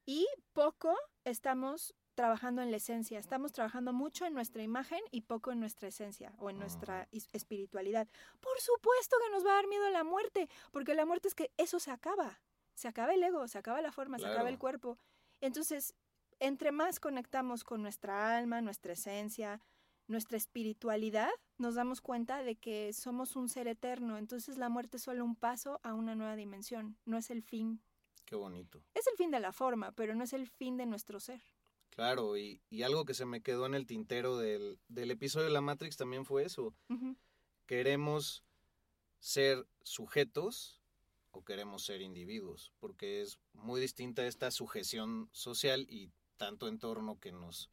[0.05, 5.53] Y poco estamos trabajando en la esencia, estamos trabajando mucho en nuestra imagen y poco
[5.53, 8.09] en nuestra esencia o en nuestra espiritualidad.
[8.41, 11.53] Por supuesto que nos va a dar miedo la muerte, porque la muerte es que
[11.55, 12.41] eso se acaba,
[12.73, 14.99] se acaba el ego, se acaba la forma, se acaba el cuerpo.
[15.39, 15.95] Entonces,
[16.41, 19.61] entre más conectamos con nuestra alma, nuestra esencia,
[20.07, 24.17] nuestra espiritualidad, nos damos cuenta de que somos un ser eterno.
[24.17, 27.81] Entonces la muerte es solo un paso a una nueva dimensión, no es el fin.
[28.25, 28.83] Qué bonito.
[28.93, 31.41] Es el fin de la forma, pero no es el fin de nuestro ser.
[31.89, 35.53] Claro, y, y algo que se me quedó en el tintero del, del episodio de
[35.53, 36.73] la Matrix también fue eso.
[37.65, 38.43] ¿Queremos
[39.19, 40.81] ser sujetos
[41.31, 42.71] o queremos ser individuos?
[42.79, 47.69] Porque es muy distinta esta sujeción social y tanto entorno que nos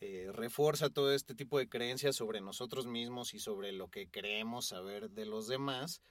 [0.00, 4.66] eh, refuerza todo este tipo de creencias sobre nosotros mismos y sobre lo que creemos
[4.66, 6.02] saber de los demás.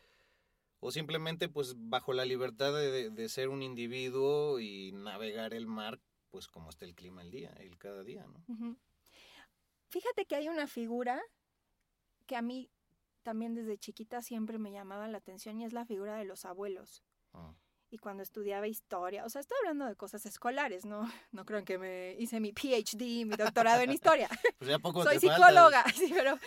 [0.80, 5.99] O simplemente pues bajo la libertad de, de ser un individuo y navegar el mar
[6.32, 8.76] pues como está el clima el día, el cada día, ¿no?
[9.89, 11.22] Fíjate que hay una figura
[12.26, 12.70] que a mí
[13.24, 17.04] también desde chiquita siempre me llamaba la atención y es la figura de los abuelos.
[17.34, 17.54] Ah,
[17.89, 21.12] Y cuando estudiaba historia, o sea, estoy hablando de cosas escolares, ¿no?
[21.32, 24.30] No creo que me hice mi PhD, mi doctorado en historia.
[24.58, 25.36] Pues ya poco Soy te falta.
[25.48, 26.38] psicóloga, sí, pero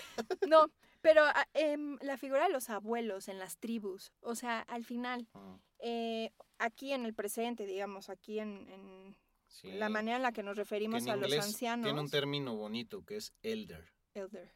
[0.49, 0.67] no.
[1.03, 5.59] Pero em, la figura de los abuelos en las tribus, o sea, al final, Ah,
[5.81, 9.17] eh, aquí en el presente, digamos, aquí en, en
[9.55, 9.73] sí.
[9.73, 13.17] la manera en la que nos referimos a los ancianos, Tiene un término bonito que
[13.17, 13.89] es elder.
[14.15, 14.55] elder.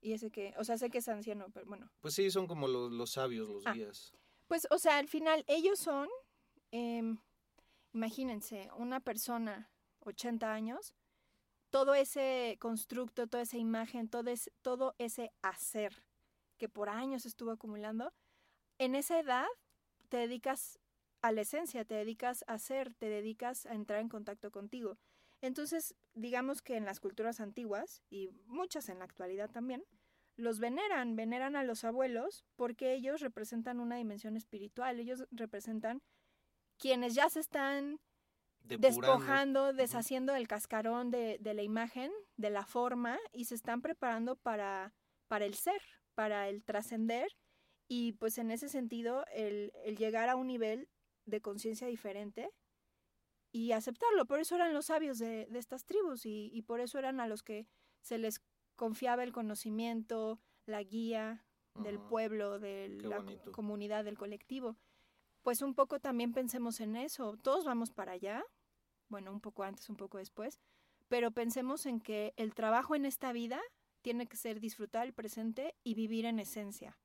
[0.00, 1.88] Y ese que, o sea, sé que es anciano, pero bueno.
[2.00, 3.72] Pues sí, son como los, los sabios, los Ah.
[3.72, 4.12] guías.
[4.48, 6.08] Pues, o sea, al final, ellos son,
[6.72, 7.18] em,
[7.92, 10.94] imagínense, una persona, 80 años,
[11.70, 16.02] todo ese constructo, toda esa imagen, todo ese, todo ese hacer
[16.58, 18.12] que por años estuvo acumulando,
[18.78, 19.46] en esa edad
[20.08, 20.80] te dedicas
[21.22, 24.98] a la esencia, te dedicas a ser, te dedicas a entrar en contacto contigo.
[25.40, 29.84] Entonces, digamos que en las culturas antiguas, y muchas en la actualidad también,
[30.36, 36.02] los veneran, veneran a los abuelos porque ellos representan una dimensión espiritual, ellos representan
[36.78, 38.00] quienes ya se están
[38.62, 39.00] Depurando.
[39.00, 44.36] despojando, deshaciendo el cascarón de, de la imagen, de la forma, y se están preparando
[44.36, 44.94] para,
[45.28, 45.82] para el ser,
[46.14, 47.28] para el trascender,
[47.88, 50.88] y pues en ese sentido el, el llegar a un nivel
[51.26, 52.50] de conciencia diferente
[53.52, 54.26] y aceptarlo.
[54.26, 57.26] Por eso eran los sabios de, de estas tribus y, y por eso eran a
[57.26, 57.66] los que
[58.00, 58.40] se les
[58.76, 61.44] confiaba el conocimiento, la guía
[61.82, 63.52] del pueblo, de Qué la bonito.
[63.52, 64.76] comunidad, del colectivo.
[65.42, 67.36] Pues un poco también pensemos en eso.
[67.36, 68.44] Todos vamos para allá,
[69.08, 70.60] bueno, un poco antes, un poco después,
[71.08, 73.60] pero pensemos en que el trabajo en esta vida
[74.02, 76.98] tiene que ser disfrutar el presente y vivir en esencia,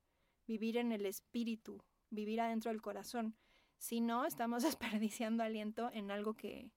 [0.46, 3.36] vivir en el espíritu, vivir adentro del corazón.
[3.78, 4.62] Si no, estamos
[5.02, 6.70] desperdiciando aliento en algo que,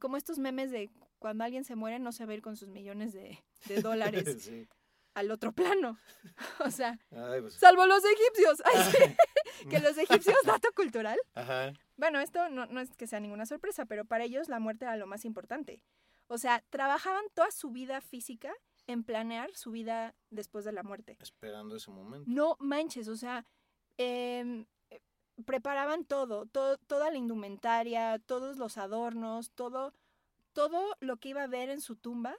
[0.00, 2.68] como estos memes de cuando alguien se muere no se va a ir con sus
[2.68, 4.68] millones de, de dólares Sí.
[5.14, 5.98] al otro plano.
[6.60, 8.62] O sea, Ay, pues, salvo los egipcios.
[8.64, 11.18] Ay, sí, que los egipcios, dato cultural.
[11.34, 11.72] Ajá.
[11.96, 14.96] Bueno, esto no, no es que sea ninguna sorpresa, pero para ellos la muerte era
[14.96, 15.82] lo más importante.
[16.28, 18.52] O sea, trabajaban toda su vida física
[18.86, 21.16] en planear su vida después de la muerte.
[21.20, 22.24] Esperando ese momento.
[22.30, 23.44] No manches, o sea,
[23.96, 24.66] em, eh,
[25.44, 29.92] preparaban todo, todo, toda la indumentaria, todos los adornos, todo,
[30.52, 32.36] todo lo que iba a ver en su tumba,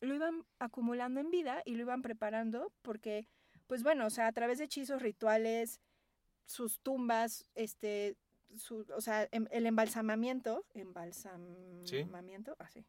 [0.00, 3.26] lo iban acumulando en vida y lo iban preparando porque,
[3.66, 5.80] pues bueno, o sea, a través de hechizos rituales,
[6.46, 8.16] sus tumbas, este,
[8.56, 12.86] su, o sea, em- el embalsamamiento, embalsamamiento, así.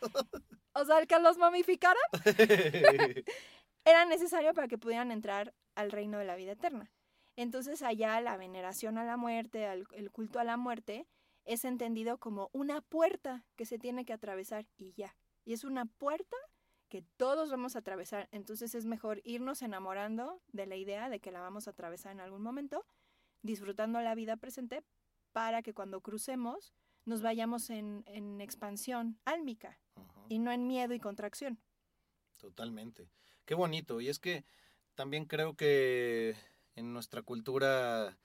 [0.72, 2.00] o sea, el que los mamificara
[3.84, 6.90] era necesario para que pudieran entrar al reino de la vida eterna.
[7.40, 11.06] Entonces allá la veneración a la muerte, al- el culto a la muerte,
[11.44, 15.16] es entendido como una puerta que se tiene que atravesar y ya.
[15.44, 16.36] Y es una puerta
[16.88, 18.28] que todos vamos a atravesar.
[18.32, 22.20] Entonces es mejor irnos enamorando de la idea de que la vamos a atravesar en
[22.20, 22.84] algún momento,
[23.42, 24.82] disfrutando la vida presente
[25.30, 26.74] para que cuando crucemos
[27.04, 29.78] nos vayamos en, en expansión álmica
[30.28, 31.60] y no en miedo y contracción.
[32.36, 33.08] Totalmente.
[33.44, 34.00] Qué bonito.
[34.00, 34.44] Y es que
[34.96, 36.34] también creo que
[36.78, 38.16] en nuestra cultura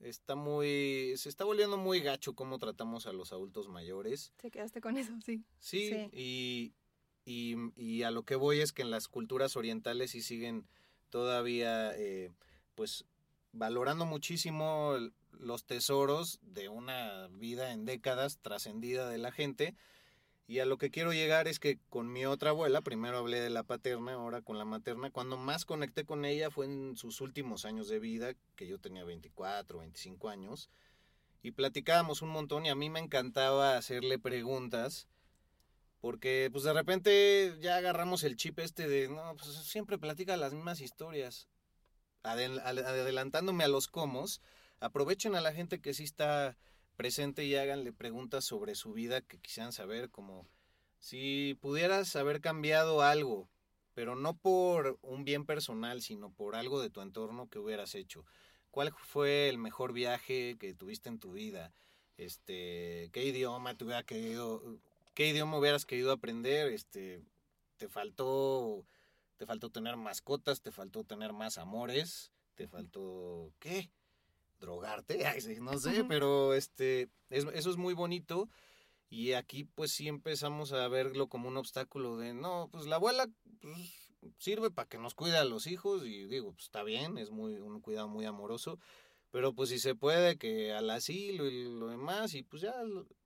[0.00, 1.14] está muy.
[1.16, 4.32] se está volviendo muy gacho cómo tratamos a los adultos mayores.
[4.36, 5.12] ¿Te quedaste con eso?
[5.24, 5.44] Sí.
[5.58, 6.08] Sí, Sí.
[6.12, 6.74] Y,
[7.24, 10.66] y, y a lo que voy es que en las culturas orientales sí siguen
[11.10, 12.32] todavía, eh,
[12.74, 13.04] pues,
[13.52, 14.96] valorando muchísimo
[15.32, 19.74] los tesoros de una vida en décadas trascendida de la gente.
[20.50, 23.50] Y a lo que quiero llegar es que con mi otra abuela, primero hablé de
[23.50, 27.64] la paterna, ahora con la materna, cuando más conecté con ella fue en sus últimos
[27.64, 30.68] años de vida, que yo tenía 24, 25 años,
[31.40, 35.06] y platicábamos un montón y a mí me encantaba hacerle preguntas,
[36.00, 40.52] porque pues de repente ya agarramos el chip este de, no, pues siempre platica las
[40.52, 41.46] mismas historias.
[42.24, 44.40] Adelantándome a los comos,
[44.80, 46.56] aprovechen a la gente que sí está
[47.00, 50.46] presente y háganle preguntas sobre su vida que quisieran saber, como
[50.98, 53.48] si pudieras haber cambiado algo,
[53.94, 58.26] pero no por un bien personal, sino por algo de tu entorno que hubieras hecho.
[58.70, 61.72] ¿Cuál fue el mejor viaje que tuviste en tu vida?
[62.18, 64.62] Este, ¿qué idioma te hubiera querido,
[65.14, 66.70] qué idioma hubieras querido aprender?
[66.70, 67.24] Este,
[67.78, 68.84] ¿te faltó
[69.38, 73.88] te faltó tener mascotas, te faltó tener más amores, te faltó ¿qué?
[74.60, 75.18] Drogarte,
[75.60, 78.48] no sé, pero este es- eso es muy bonito
[79.08, 83.26] y aquí pues sí empezamos a verlo como un obstáculo de no, pues la abuela
[83.60, 83.76] pues,
[84.38, 87.54] sirve para que nos cuide a los hijos y digo, pues está bien, es muy
[87.58, 88.78] un cuidado muy amoroso,
[89.30, 92.74] pero pues si se puede que al asilo y lo demás y pues ya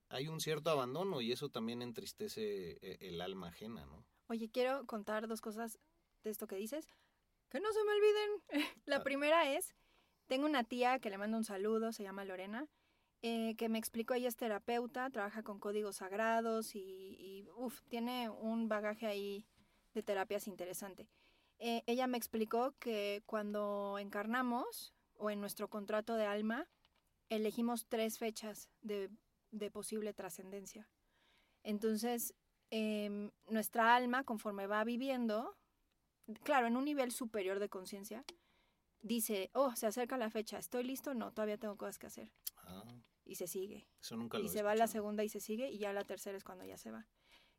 [0.08, 4.06] hay un cierto abandono y eso también entristece eh, el alma ajena, ¿no?
[4.28, 5.78] Oye, quiero contar dos cosas
[6.22, 6.88] de esto que dices.
[7.50, 8.30] Que no se me olviden.
[8.86, 9.02] La Ah.
[9.02, 9.74] primera es,
[10.26, 12.68] tengo una tía que le mando un saludo, se llama Lorena,
[13.22, 18.28] eh, que me explicó, ella es terapeuta, trabaja con códigos sagrados y, y uf, tiene
[18.28, 19.46] un bagaje ahí
[19.94, 21.08] de terapias interesante.
[21.58, 26.68] Eh, ella me explicó que cuando encarnamos o en nuestro contrato de alma,
[27.30, 29.10] elegimos tres fechas de,
[29.50, 30.88] de posible trascendencia.
[31.62, 32.34] Entonces,
[32.70, 35.56] em, nuestra alma, conforme va viviendo,
[36.42, 38.24] claro, en un nivel superior de conciencia,
[39.04, 41.14] dice, oh, se acerca la fecha, ¿estoy listo?
[41.14, 42.32] No, todavía tengo cosas que hacer.
[42.56, 42.84] Ah,
[43.24, 43.86] Y se sigue.
[44.00, 46.36] eso nunca lo Y se va la segunda y se sigue, y ya la tercera
[46.36, 47.06] es cuando ya se va.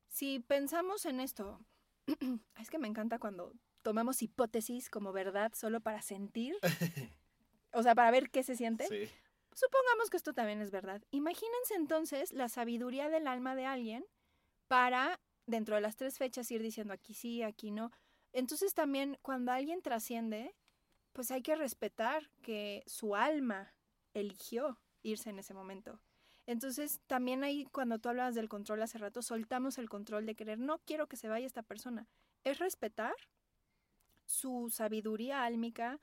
[0.07, 1.59] Si pensamos en esto,
[2.59, 3.53] es que me encanta cuando
[3.83, 6.57] tomamos hipótesis como verdad solo para sentir,
[7.73, 8.87] o sea, para ver qué se siente.
[8.87, 9.09] Sí.
[9.53, 11.01] Supongamos que esto también es verdad.
[11.11, 14.05] Imagínense entonces la sabiduría del alma de alguien
[14.67, 17.91] para, dentro de las tres fechas, ir diciendo aquí sí, aquí no.
[18.33, 20.55] Entonces también cuando alguien trasciende,
[21.15, 23.73] pues hay que respetar que su alma
[24.13, 26.01] eligió irse en ese momento.
[26.45, 30.59] Entonces también ahí cuando tú hablabas del control hace rato, soltamos el control de querer,
[30.59, 32.05] no quiero que se vaya esta persona.
[32.43, 33.15] Es respetar
[34.25, 36.01] su sabiduría álmica,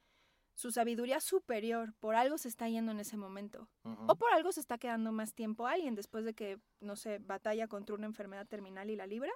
[0.54, 3.68] su sabiduría superior, por algo se está yendo en ese momento.
[4.06, 7.68] O por algo se está quedando más tiempo alguien después de que, no sé, batalla
[7.68, 9.30] contra una enfermedad terminal y la libra.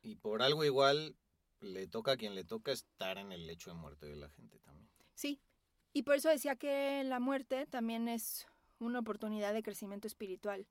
[0.00, 1.14] Y por algo igual
[1.60, 4.58] le toca a quien le toca estar en el lecho de muerte de la gente
[4.60, 4.89] también.
[5.20, 5.38] Sí.
[5.92, 8.46] Y por eso decía que la muerte también es
[8.78, 10.66] una oportunidad de crecimiento espiritual.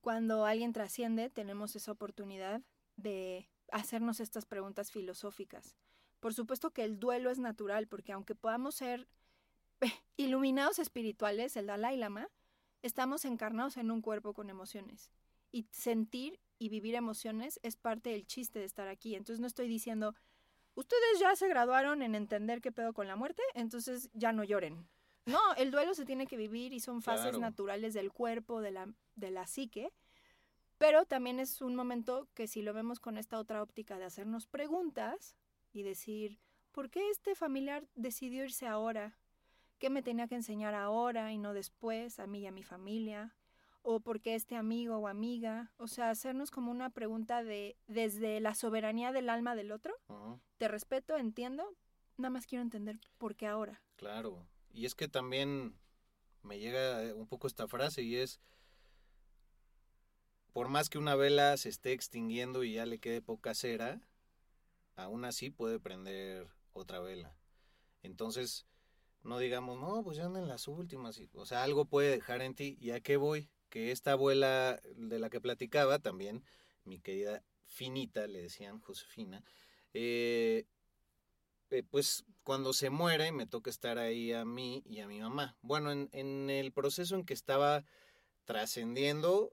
[0.00, 2.62] Cuando alguien trasciende, tenemos esa oportunidad
[2.94, 5.76] de hacernos estas preguntas filosóficas.
[6.20, 9.08] Por supuesto que el duelo es natural, porque aunque podamos ser
[10.16, 12.28] iluminados espirituales, el Dalai Lama,
[12.82, 15.10] estamos encarnados en un cuerpo con emociones.
[15.50, 19.16] Y sentir y vivir emociones es parte del chiste de estar aquí.
[19.16, 20.14] Entonces no estoy diciendo,
[20.74, 24.88] ustedes ya se graduaron en entender qué pedo con la muerte, entonces ya no lloren.
[25.26, 27.38] No, el duelo se tiene que vivir y son fases Claro.
[27.38, 29.92] naturales del cuerpo, de la, de la psique.
[30.78, 34.46] Pero también es un momento que si lo vemos con esta otra óptica de hacernos
[34.46, 35.36] preguntas
[35.72, 36.40] y decir,
[36.72, 39.16] ¿por qué este familiar decidió irse ahora?
[39.78, 43.32] ¿Qué me tenía que enseñar ahora y no después a mí y a mi familia?
[43.82, 45.72] ¿O por qué este amigo o amiga?
[45.76, 49.94] O sea, hacernos como una pregunta de desde la soberanía del alma del otro.
[50.58, 51.76] Te respeto, entiendo,
[52.16, 53.82] nada más quiero entender por qué ahora.
[53.96, 54.46] Claro.
[54.72, 55.74] Y es que también
[56.42, 58.40] me llega eh, un poco esta frase y es,
[60.52, 64.00] por más que una vela se esté extinguiendo y ya le quede poca cera,
[64.96, 67.34] aún así puede prender otra vela.
[68.02, 68.66] Entonces,
[69.22, 71.20] no digamos, no, pues ya andan las últimas.
[71.34, 72.76] O sea, algo puede dejar en ti.
[72.80, 73.48] ¿Y a qué voy?
[73.72, 76.44] Que esta abuela de la que platicaba también,
[76.84, 79.42] mi querida Finita, le decían Josefina,
[79.94, 80.66] eh,
[81.70, 85.56] eh, pues cuando se muere me toca estar ahí a mí y a mi mamá.
[85.62, 87.82] Bueno, en, en el proceso en que estaba
[88.44, 89.52] trascendiendo.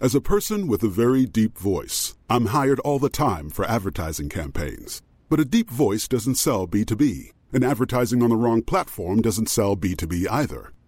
[0.00, 4.30] As a person with a very deep voice, I'm hired all the time for advertising
[4.30, 5.02] campaigns.
[5.28, 9.76] But a deep voice doesn't sell B2B, and advertising on the wrong platform doesn't sell
[9.76, 10.72] B2B either.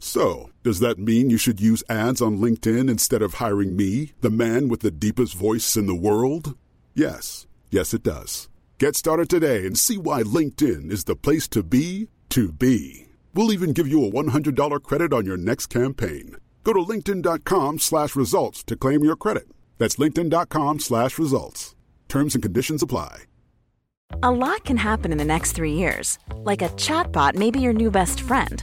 [0.00, 4.30] So, does that mean you should use ads on LinkedIn instead of hiring me, the
[4.30, 6.56] man with the deepest voice in the world?
[6.94, 7.46] Yes.
[7.70, 8.48] Yes, it does.
[8.78, 13.08] Get started today and see why LinkedIn is the place to be to be.
[13.34, 16.36] We'll even give you a $100 credit on your next campaign.
[16.64, 19.48] Go to linkedin.com slash results to claim your credit.
[19.76, 21.74] That's linkedin.com slash results.
[22.08, 23.24] Terms and conditions apply.
[24.22, 26.18] A lot can happen in the next three years.
[26.36, 28.62] Like a chatbot may be your new best friend.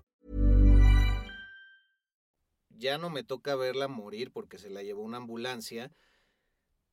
[2.81, 5.91] Ya no me toca verla morir porque se la llevó una ambulancia,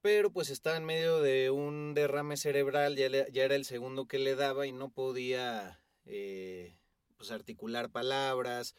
[0.03, 4.35] pero pues estaba en medio de un derrame cerebral, ya, era el segundo que le
[4.35, 6.77] daba y no podía eh,
[7.17, 8.75] pues articular palabras,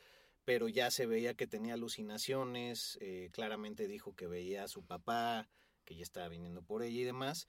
[0.45, 5.49] pero ya se veía que tenía alucinaciones, eh, claramente dijo que veía a su papá,
[5.85, 7.47] que ya estaba viniendo por ella y demás.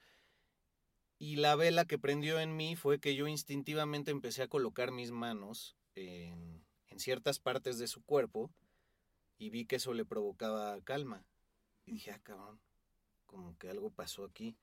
[1.18, 5.10] Y la vela que prendió en mí fue que yo instintivamente empecé a colocar mis
[5.10, 6.64] manos en
[6.96, 8.50] ciertas partes de su cuerpo
[9.40, 11.24] y vi que eso le provocaba calma.
[11.86, 12.60] Y dije, ah, cabrón,
[13.24, 14.54] como que algo pasó aquí.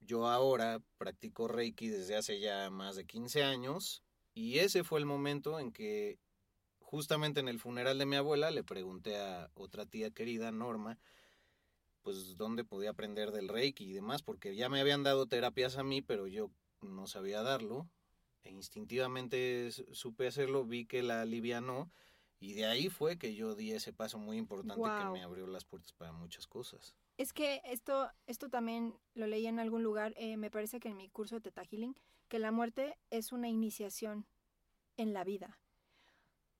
[0.00, 4.02] Yo ahora practico Reiki desde hace ya más de 15 años
[4.34, 6.18] y ese fue el momento en que
[6.80, 10.98] justamente en el funeral de mi abuela le pregunté a otra tía querida, Norma,
[12.02, 15.84] pues dónde podía aprender del Reiki y demás, porque ya me habían dado terapias a
[15.84, 16.50] mí, pero yo
[16.80, 17.88] no sabía darlo.
[18.42, 21.92] E instintivamente supe hacerlo, vi que la alivianó
[22.40, 25.66] y de ahí fue que yo di ese paso muy importante que me abrió las
[25.66, 26.96] puertas para muchas cosas.
[27.18, 30.96] Es que esto, esto también lo leí en algún lugar, eh, me parece que en
[30.96, 31.94] mi curso de Teta Healing,
[32.28, 34.26] que la muerte es una iniciación
[34.96, 35.58] en la vida.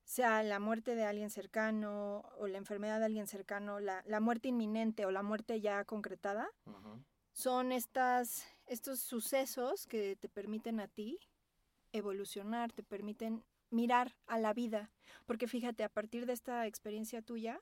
[0.05, 4.49] Sea la muerte de alguien cercano o la enfermedad de alguien cercano, la, la muerte
[4.49, 6.51] inminente o la muerte ya concretada,
[7.33, 11.19] son estas, estos sucesos que te permiten a ti
[11.93, 14.91] evolucionar, te permiten mirar a la vida.
[15.27, 17.61] Porque fíjate, a partir de esta experiencia tuya,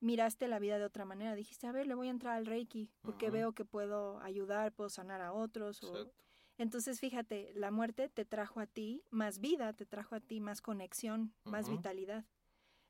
[0.00, 1.34] miraste la vida de otra manera.
[1.34, 4.90] Dijiste, a ver, le voy a entrar al Reiki porque veo que puedo ayudar, puedo
[4.90, 5.82] sanar a otros.
[5.84, 6.10] o-.
[6.58, 10.60] Entonces, fíjate, la muerte te trajo a ti más vida, te trajo a ti más
[10.60, 12.24] conexión, más vitalidad.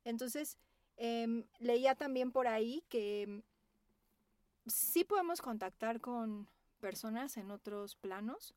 [0.05, 0.59] Entonces,
[0.97, 3.43] em, leía también por ahí que em,
[4.67, 6.49] sí podemos contactar con
[6.81, 8.55] personas en otros planos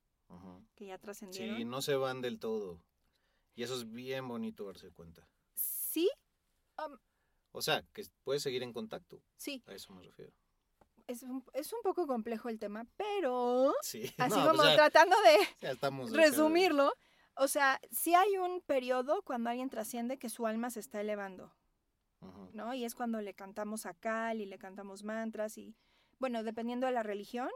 [0.75, 1.57] que ya trascendieron.
[1.57, 2.79] Sí, no se van del todo.
[3.55, 5.27] Y eso es bien bonito darse cuenta.
[5.55, 6.09] Sí,
[7.51, 9.21] O sea, que puedes seguir en contacto.
[9.37, 10.33] sí, A eso me refiero.
[11.07, 14.03] es un, es un poco complejo el tema, pero Sí.
[14.17, 15.75] así no, como tratando de
[16.11, 16.93] resumirlo,
[17.35, 21.53] o sea, sí hay un periodo cuando alguien trasciende que su alma se está elevando.
[22.53, 22.73] ¿no?
[22.73, 25.75] Y es cuando le cantamos a Cal y le cantamos mantras y,
[26.19, 27.49] bueno, dependiendo de la religión,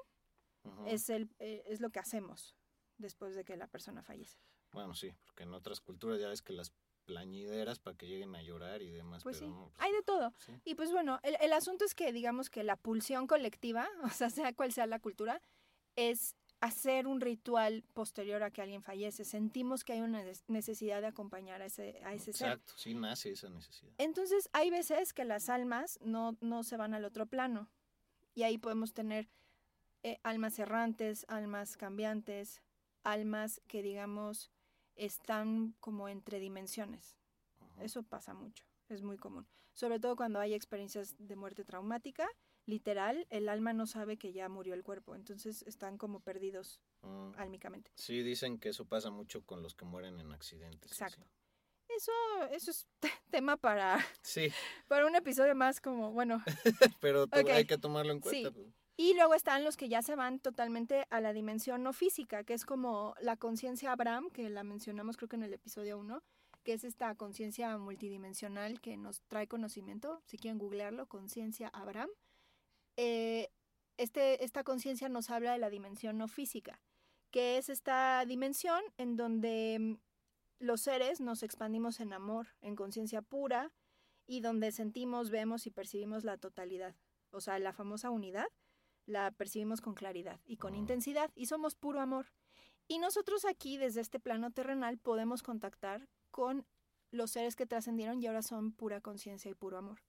[0.86, 2.54] es, el, eh, es lo que hacemos
[2.98, 4.38] después de que la persona fallece.
[4.72, 6.74] Bueno, sí, porque en otras culturas ya ves que las
[7.06, 9.24] plañideras para que lleguen a llorar y demás.
[9.24, 10.34] Pues pero sí, no, pues, hay de todo.
[10.38, 10.52] sí.
[10.66, 14.30] Y pues bueno, el, el asunto es que digamos que la pulsión colectiva, o sea,
[14.30, 15.42] sea cual sea la cultura,
[15.96, 19.24] es hacer un ritual posterior a que alguien fallece.
[19.26, 22.50] Sentimos que hay una necesidad de acompañar a ese, a ese ser.
[22.50, 23.94] Exacto, sí nace esa necesidad.
[23.98, 27.70] Entonces, hay veces que las almas no, no se van al otro plano.
[28.34, 29.30] Y ahí podemos tener
[30.04, 32.62] eh, almas errantes, almas cambiantes,
[33.04, 34.52] almas que, digamos,
[34.98, 37.16] están como entre dimensiones.
[37.80, 39.48] Eso pasa mucho, es muy común.
[39.74, 42.28] Sobre todo cuando hay experiencias de muerte traumática,
[42.66, 47.34] literal, el alma no sabe que ya murió el cuerpo, entonces están como perdidos Mm.
[47.38, 47.92] álmicamente.
[47.96, 50.92] Sí, dicen que eso pasa mucho con los que mueren en accidentes.
[50.92, 51.04] así.
[51.04, 51.28] Exacto.
[51.90, 52.12] Eso,
[52.52, 52.88] eso es
[53.32, 54.48] tema para, Sí,
[54.88, 56.44] para un episodio más como, bueno,
[57.00, 58.42] pero hay que tomarlo en Sí.
[58.42, 58.52] cuenta.
[58.52, 58.68] pues.
[59.00, 62.56] Y luego están los que ya se van totalmente a la dimensión no física, que
[62.56, 66.24] es como la conciencia Abraham, que la mencionamos creo que en el episodio 1,
[66.64, 72.10] que es esta conciencia multidimensional que nos trae conocimiento, si quieren googlearlo, conciencia Abraham.
[72.98, 73.50] Eh,
[73.98, 76.82] este, esta conciencia nos habla de la dimensión no física,
[77.30, 80.00] que es esta dimensión en donde
[80.58, 83.72] los seres nos expandimos en amor, en conciencia pura,
[84.26, 86.96] y donde sentimos, vemos y percibimos la totalidad.
[87.30, 88.48] O sea, la famosa unidad
[89.08, 92.28] la percibimos con claridad y con intensidad, y somos puro amor.
[92.88, 96.66] Y nosotros aquí, desde este plano terrenal, podemos contactar con
[97.12, 100.04] los seres que trascendieron y ahora son pura conciencia y puro amor.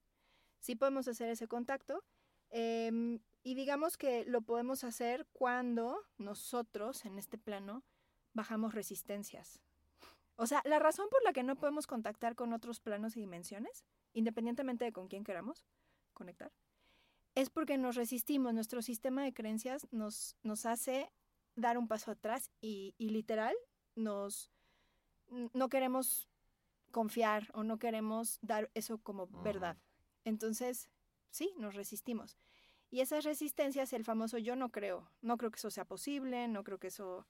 [0.59, 2.05] Sí podemos hacer ese contacto.
[2.51, 7.85] Em, y digamos que lo podemos hacer cuando nosotros, en este plano,
[8.35, 9.61] bajamos resistencias.
[10.37, 13.85] O sea, la razón por la que no podemos contactar con otros planos y dimensiones,
[14.13, 15.65] independientemente de con quién queramos
[16.15, 16.53] conectar,
[17.39, 18.53] es porque nos resistimos.
[18.53, 21.09] Nuestro sistema de creencias nos, nos hace
[21.55, 23.55] dar un paso atrás y, y literal
[23.95, 24.51] nos
[25.53, 26.29] no queremos
[26.91, 29.77] confiar o no queremos dar eso como verdad.
[30.25, 30.91] Entonces,
[31.31, 32.39] sí, nos resistimos.
[32.91, 36.65] Y esas resistencias, el famoso yo no creo, no creo que eso sea posible, no
[36.65, 37.25] creo que eso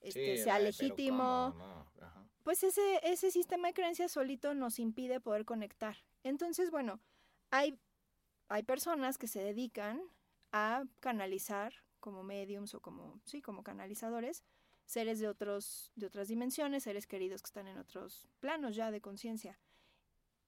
[0.00, 1.54] este, sea legítimo.
[2.42, 5.96] Pues ese, ese sistema de creencias solito nos impide poder conectar.
[6.24, 7.00] Entonces, bueno,
[7.50, 7.78] hay,
[8.48, 10.02] hay personas que se dedican
[10.52, 14.44] a canalizar como mediums o como, sí, como canalizadores,
[14.84, 19.00] seres de, otros, de otras dimensiones, seres queridos que están en otros planos ya de
[19.00, 19.58] conciencia.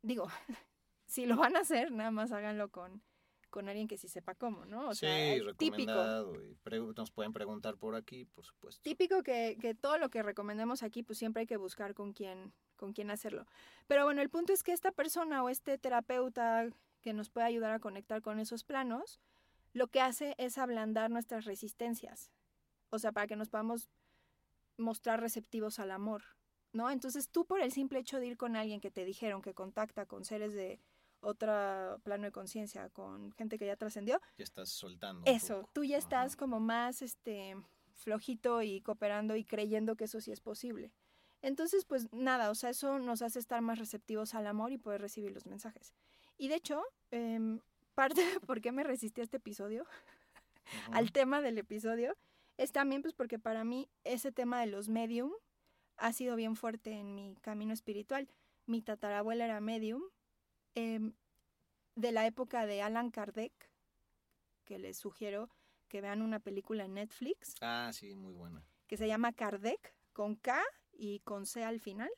[0.03, 0.29] Digo,
[1.07, 3.03] si lo van a hacer, nada más háganlo con,
[3.51, 4.89] con alguien que sí sepa cómo, ¿no?
[4.89, 6.33] O sí, sea, típico.
[6.33, 8.81] Y nos pueden preguntar por aquí, por supuesto.
[8.83, 12.53] Típico que, que, todo lo que recomendemos aquí, pues siempre hay que buscar con quién,
[12.77, 13.47] con quién hacerlo.
[13.89, 16.69] Pero bueno, el punto es que esta persona o este terapeuta
[17.01, 19.21] que nos puede ayudar a conectar con esos planos,
[19.73, 22.31] lo que hace es ablandar nuestras resistencias.
[22.91, 23.89] O sea, para que nos podamos
[24.77, 26.23] mostrar receptivos al amor,
[26.73, 26.91] ¿no?
[26.91, 30.07] Entonces tú por el simple hecho de ir con alguien que te dijeron que contacta
[30.07, 30.81] con seres de
[31.21, 34.21] otro plano de conciencia, con gente que ya trascendió.
[34.37, 35.23] Ya estás soltando.
[35.27, 37.57] Eso, tú ya estás como más este
[37.95, 40.93] flojito y cooperando y creyendo que eso sí es posible.
[41.43, 45.01] Entonces, pues nada, o sea, eso nos hace estar más receptivos al amor y poder
[45.01, 45.95] recibir los mensajes.
[46.39, 47.61] Y de hecho, em,
[47.95, 49.85] parte de por qué me resistí a este episodio,
[50.93, 52.17] al tema del episodio,
[52.57, 55.33] es también pues porque para mí ese tema de los medium
[55.97, 58.29] ha sido bien fuerte en mi camino espiritual.
[58.67, 60.03] Mi tatarabuela era medium
[60.75, 61.13] em,
[61.97, 63.53] de la época de Alan Kardec,
[64.65, 65.51] que les sugiero
[65.89, 67.57] que vean una película en Netflix.
[67.61, 68.63] Ah, sí, muy buena.
[68.87, 70.63] Que se llama Kardec, con K
[70.93, 72.11] y con C al final.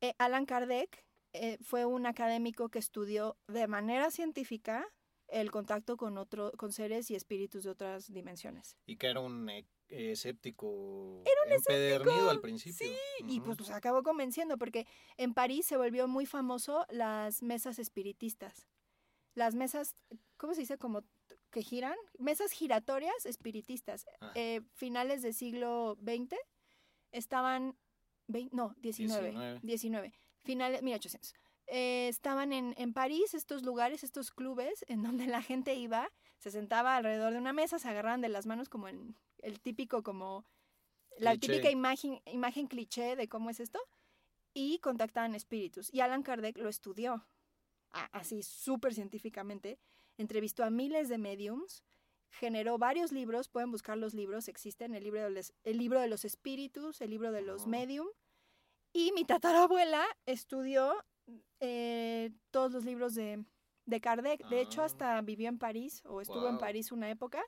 [0.00, 4.86] Eh, Alan Kardec eh, fue un académico que estudió de manera científica
[5.28, 8.76] el contacto con otro, con seres y espíritus de otras dimensiones.
[8.86, 12.86] Y que era un eh, escéptico era un empedernido al principio.
[12.86, 12.94] Sí,
[13.26, 18.68] y pues, pues acabó convenciendo porque en París se volvió muy famoso las mesas espiritistas.
[19.34, 19.96] Las mesas,
[20.36, 20.76] ¿cómo se dice?
[20.76, 21.02] Como
[21.50, 24.06] que giran, mesas giratorias espiritistas.
[24.20, 24.32] Ah.
[24.34, 26.36] Eh, finales del siglo XX
[27.10, 27.74] estaban,
[28.50, 31.34] no, 19, 19, 19 finales, 1800.
[31.66, 36.50] Eh, estaban en, en, París estos lugares, estos clubes, en donde la gente iba, se
[36.50, 40.44] sentaba alrededor de una mesa, se agarraban de las manos como en el típico, como
[41.18, 43.80] la típica imagen, imagen cliché de cómo es esto,
[44.54, 45.92] y contactaban espíritus.
[45.92, 47.26] Y Alan Kardec lo estudió,
[47.90, 49.78] así súper científicamente,
[50.18, 51.82] entrevistó a miles de mediums,
[52.30, 56.08] generó varios libros, pueden buscar los libros, existen, el libro de los, el libro de
[56.08, 58.08] los espíritus, el libro de los medium,
[58.92, 61.04] y mi tatarabuela estudió
[61.60, 63.44] eh, todos los libros de,
[63.86, 64.46] de Kardec.
[64.48, 64.86] De hecho, ah.
[64.86, 67.42] hasta vivió en París o estuvo en París una época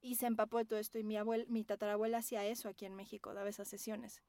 [0.00, 0.98] y se empapó de todo esto.
[0.98, 4.22] Y mi, abuela, mi tatarabuela hacía eso aquí en México, daba esas sesiones.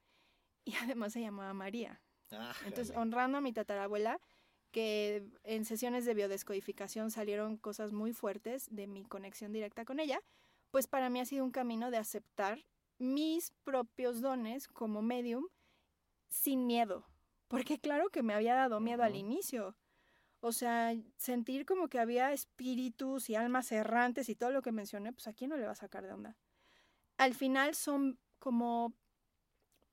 [0.65, 2.01] Y además se llamaba María.
[2.31, 4.19] Ah, Entonces, honrando a mi tatarabuela,
[4.71, 10.21] que en sesiones de biodescodificación salieron cosas muy fuertes de mi conexión directa con ella,
[10.71, 12.65] pues para mí ha sido un camino de aceptar
[12.97, 15.45] mis propios dones como medium
[16.31, 17.05] sin miedo,
[17.47, 19.75] porque claro que me había dado miedo al inicio.
[20.39, 25.13] O sea, sentir como que había espíritus y almas errantes y todo lo que mencioné,
[25.13, 26.35] pues aquí no le va a sacar de onda.
[27.17, 28.95] Al final son como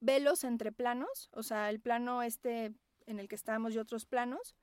[0.01, 2.73] velos entre planos, o sea, el plano este
[3.07, 4.55] en el que estamos y otros planos,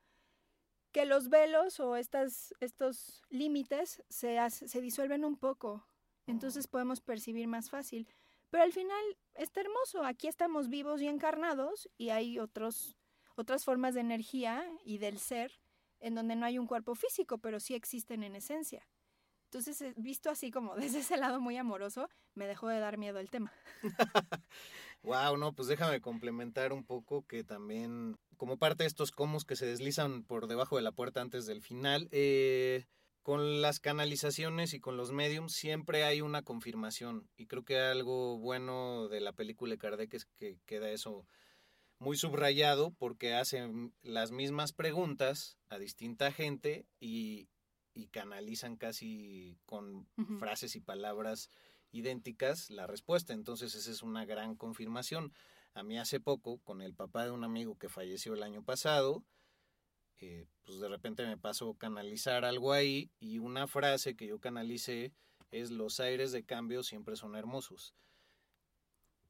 [0.92, 5.86] que los velos o estas, estos límites se, se disuelven un poco,
[6.26, 8.08] entonces podemos percibir más fácil.
[8.56, 12.96] Pero al final está hermoso, aquí estamos vivos y encarnados y hay otros,
[13.34, 15.52] otras formas de energía y del ser
[16.00, 18.88] en donde no hay un cuerpo físico, pero sí existen en esencia.
[19.44, 23.18] Entonces, eh, visto así como desde ese lado muy amoroso, me dejó de dar miedo
[23.18, 23.52] el tema.
[25.02, 29.54] Wow, no, pues déjame complementar un poco que también, como parte de estos comos que
[29.54, 32.86] se deslizan por debajo de la puerta antes del final, eh,
[33.26, 37.28] con las canalizaciones y con los mediums siempre hay una confirmación.
[37.36, 41.26] Y creo que algo bueno de la película de Kardec es que queda eso
[41.98, 47.48] muy subrayado porque hacen las mismas preguntas a distinta gente y,
[47.94, 50.06] y canalizan casi con
[50.38, 51.50] frases y palabras
[51.90, 53.34] idénticas la respuesta.
[53.34, 55.32] Entonces esa es una gran confirmación.
[55.74, 59.24] A mí hace poco, con el papá de un amigo que falleció el año pasado,
[60.20, 65.12] eh, pues de repente me pasó canalizar algo ahí y una frase que yo canalicé
[65.50, 67.94] es los aires de cambio siempre son hermosos.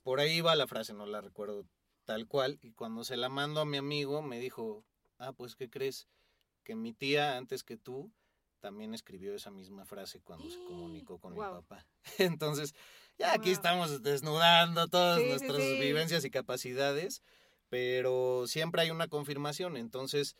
[0.03, 1.66] Por ahí va la frase, no la recuerdo
[2.05, 4.84] tal cual, y cuando se la mando a mi amigo me dijo,
[5.18, 6.09] ah, pues ¿qué crees?
[6.62, 8.12] Que mi tía antes que tú
[8.61, 11.87] también escribió esa misma frase cuando se comunicó con mi papá.
[12.18, 12.74] Entonces,
[13.18, 13.53] ya aquí Guau.
[13.53, 15.80] estamos desnudando todas sí, nuestras sí.
[15.80, 17.22] vivencias y capacidades,
[17.68, 20.37] pero siempre hay una confirmación, entonces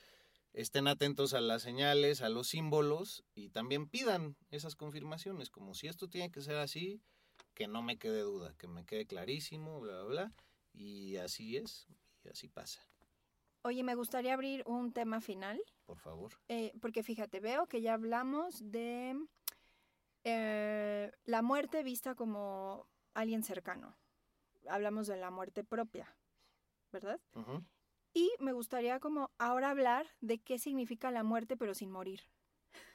[0.57, 5.87] estén atentos a las señales, a los símbolos y también pidan esas confirmaciones, como si
[5.87, 7.03] esto tiene que ser así,
[7.55, 10.33] que no me quede duda, que me quede clarísimo, bla, bla, bla,
[10.73, 11.87] y así es,
[12.25, 12.81] y así pasa,
[13.63, 16.33] Oye, me gustaría abrir un tema final, por favor.
[16.49, 19.17] eh, porque fíjate, veo que ya hablamos de
[20.25, 23.99] eh, la muerte vista como alguien cercano.
[24.69, 26.17] Hablamos de la muerte propia,
[26.93, 27.21] ¿verdad?
[28.17, 32.23] Y me gustaría como ahora hablar de qué significa la muerte pero sin morir.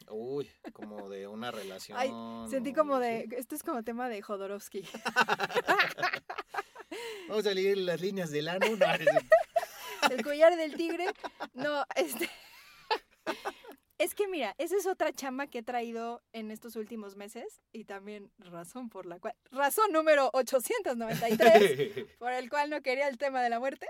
[0.10, 1.96] Uy, como de una relación.
[2.00, 2.10] Ay,
[2.50, 4.82] Sentí como de, esto es como tema de Jodorowsky.
[7.30, 8.66] Vamos a leer las líneas del ano.
[8.66, 8.86] No,
[10.10, 11.06] El collar del tigre.
[11.54, 12.28] No, este.
[14.00, 17.86] Es que mira, esa es otra chamba que he traído en estos últimos meses y
[17.86, 23.44] también razón por la cual, razón número 893, por el cual no quería el tema
[23.44, 23.86] de la muerte,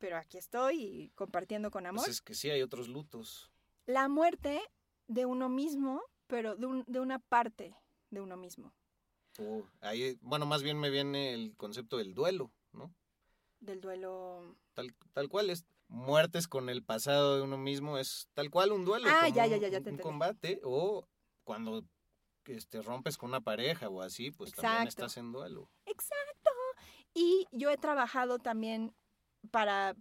[0.00, 2.00] pero aquí estoy compartiendo con amor.
[2.04, 3.52] Pues es que sí hay otros lutos.
[3.86, 4.60] La muerte
[5.06, 7.76] de uno mismo, pero de, un- de una parte
[8.10, 8.72] de uno mismo,
[9.38, 12.92] Uh, ahí, bueno, más bien me viene el concepto del duelo, ¿no?
[13.60, 14.56] del duelo.
[14.74, 18.84] Tal, tal cual es muertes con el pasado de uno mismo, es tal cual un
[18.84, 19.06] duelo.
[19.08, 20.02] Ah, ya, ya, ya, ya te Un entendí.
[20.02, 21.06] combate, o
[21.44, 21.84] cuando
[22.46, 25.70] este, rompes con una pareja o así, pues también estás en duelo.
[25.86, 26.50] Exacto.
[27.14, 28.92] Y yo he trabajado también
[29.50, 29.96] para...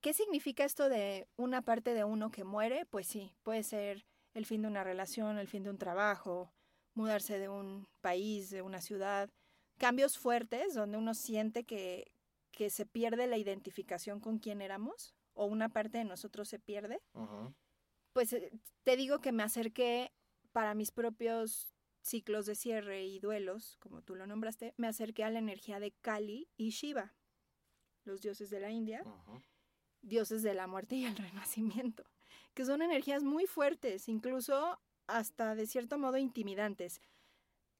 [0.00, 2.86] ¿Qué significa esto de una parte de uno que muere?
[2.86, 6.52] Pues sí, puede ser el fin de una relación, el fin de un trabajo,
[6.94, 9.30] mudarse de un país, de una ciudad,
[9.78, 12.12] cambios fuertes donde uno siente que,
[12.52, 17.02] que se pierde la identificación con quién éramos o una parte de nosotros se pierde.
[18.12, 18.50] Pues eh,
[18.82, 20.12] te digo que me acerqué
[20.52, 25.30] para mis propios ciclos de cierre y duelos, como tú lo nombraste, me acerqué a
[25.30, 27.14] la energía de Kali y Shiva,
[28.06, 29.02] los dioses de la India,
[30.02, 32.04] dioses de la muerte y el renacimiento,
[32.54, 37.00] que son energías muy fuertes, incluso hasta de cierto modo intimidantes.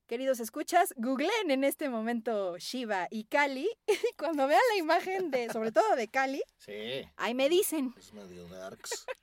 [0.07, 5.51] Queridos escuchas, googleen en este momento Shiva y Kali y cuando vean la imagen de,
[5.51, 7.93] sobre todo de Kali, Sí, ahí me dicen.
[7.97, 9.05] es medio darks.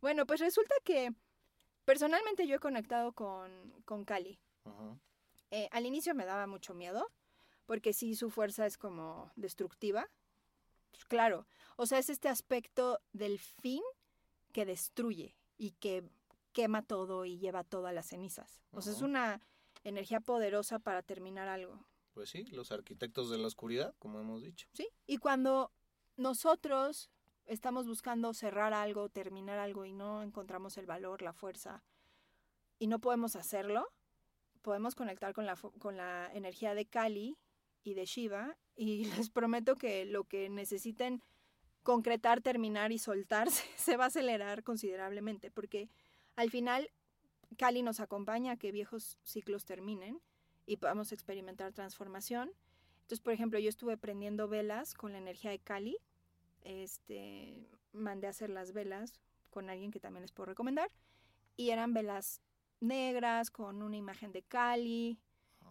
[0.00, 1.12] Bueno, pues resulta que
[1.84, 3.50] personalmente yo he conectado con,
[3.84, 4.38] con Kali.
[5.50, 7.10] Eh, al inicio me daba mucho miedo,
[7.66, 10.08] porque sí, su fuerza es como destructiva.
[10.96, 13.82] Pues claro, o sea, es este aspecto del fin
[14.52, 16.02] que destruye y que
[16.52, 18.62] quema todo y lleva todo a las cenizas.
[18.72, 19.42] O sea, es una
[19.84, 21.84] energía poderosa para terminar algo.
[22.14, 24.66] Pues sí, los arquitectos de la oscuridad, como hemos dicho.
[24.72, 24.88] ¿Sí?
[25.06, 25.70] Y cuando
[26.16, 27.10] nosotros
[27.44, 31.84] estamos buscando cerrar algo, terminar algo y no encontramos el valor, la fuerza
[32.78, 33.86] y no podemos hacerlo,
[34.62, 37.36] podemos conectar con la, con la energía de Kali
[37.84, 41.22] y de Shiva y les prometo que lo que necesiten
[41.82, 45.88] concretar, terminar y soltar se, va a acelerar considerablemente porque
[46.34, 46.90] al final
[47.56, 50.20] Kali nos acompaña a que viejos ciclos terminen
[50.66, 52.50] y podamos experimentar transformación.
[53.02, 55.96] Entonces, por ejemplo, yo estuve prendiendo velas con la energía de Kali.
[56.62, 59.20] Este, mandé a hacer las velas
[59.50, 60.90] con alguien que también les puedo recomendar.
[61.56, 62.42] Y eran velas
[62.80, 65.20] negras con una imagen de Kali.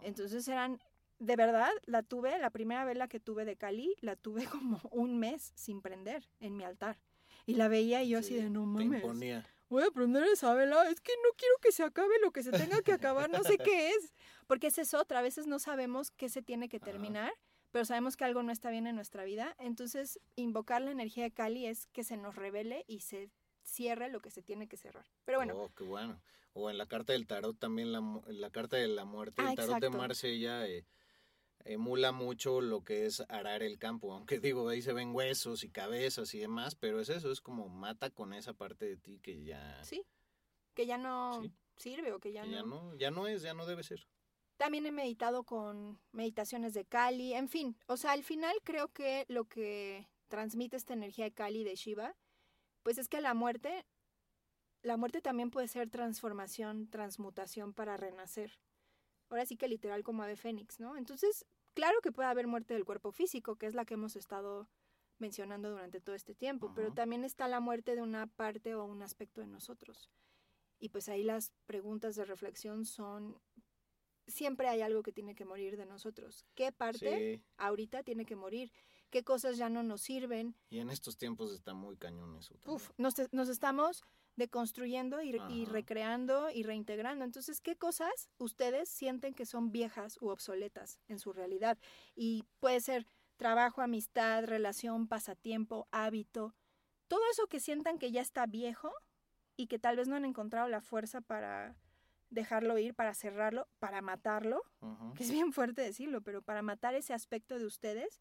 [0.00, 0.80] Entonces eran,
[1.18, 5.18] de verdad, la tuve, la primera vela que tuve de Kali, la tuve como un
[5.18, 6.98] mes sin prender en mi altar.
[7.46, 9.02] Y la veía y yo así Sí, de no te mames.
[9.02, 9.46] imponía.
[9.68, 12.52] Voy a prender esa vela, es que no quiero que se acabe lo que se
[12.52, 14.14] tenga que acabar, no sé qué es.
[14.46, 16.86] Porque esa es otra, a veces no sabemos qué se tiene que Ajá.
[16.86, 17.32] terminar,
[17.72, 19.56] pero sabemos que algo no está bien en nuestra vida.
[19.58, 23.28] Entonces, invocar la energía de Kali es que se nos revele y se
[23.64, 25.04] cierre lo que se tiene que cerrar.
[25.24, 25.54] Pero bueno.
[25.56, 26.20] Oh, qué bueno.
[26.52, 29.56] O en la carta del tarot también, la, la carta de la muerte, Ah, el
[29.56, 29.98] tarot de exacto.
[29.98, 30.86] Marsella eh,
[31.66, 35.70] emula mucho lo que es arar el campo, aunque digo, ahí se ven huesos y
[35.70, 39.42] cabezas y demás, pero es eso, es como mata con esa parte de ti que
[39.44, 40.04] ya, Sí.
[40.74, 41.52] Que ya no Sí.
[41.76, 42.90] sirve o que ya, que ya no.
[42.92, 44.06] no, ya no es, ya no debe ser.
[44.58, 49.24] También he meditado con meditaciones de Kali, en fin, o sea, al final creo que
[49.28, 52.16] lo que transmite esta energía de Kali de Shiva,
[52.82, 53.84] pues es que la muerte,
[54.82, 58.58] la muerte también puede ser transformación, transmutación para renacer.
[59.28, 60.96] Ahora sí que literal como ave fénix, ¿no?
[60.96, 61.44] Entonces,
[61.76, 64.66] claro que puede haber muerte del cuerpo físico, que es la que hemos estado
[65.18, 69.02] mencionando durante todo este tiempo, pero también está la muerte de una parte o un
[69.02, 70.10] aspecto de nosotros.
[70.78, 73.38] Y pues ahí las preguntas de reflexión son,
[74.26, 76.46] siempre hay algo que tiene que morir de nosotros.
[76.54, 78.72] ¿Qué parte Sí, ahorita tiene que morir?
[79.10, 80.54] ¿Qué cosas ya no nos sirven?
[80.70, 82.76] y en estos tiempos está muy cañón eso también.
[82.76, 84.02] Uf, nos, nos estamos
[84.36, 87.24] deconstruyendo y, y recreando y reintegrando.
[87.24, 91.78] Entonces, ¿qué cosas ustedes sienten que son viejas u obsoletas en su realidad?
[92.14, 93.06] Y puede ser
[93.36, 96.54] trabajo, amistad, relación, pasatiempo, hábito.
[97.08, 98.92] Todo eso que sientan que ya está viejo
[99.56, 101.76] y que tal vez no han encontrado la fuerza para
[102.30, 104.62] dejarlo ir, para cerrarlo, para matarlo,
[105.14, 108.20] que es bien fuerte decirlo, pero para matar ese aspecto de ustedes,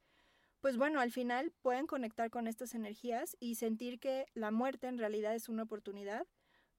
[0.66, 4.98] pues bueno, al final pueden conectar con estas energías y sentir que la muerte en
[4.98, 6.26] realidad es una oportunidad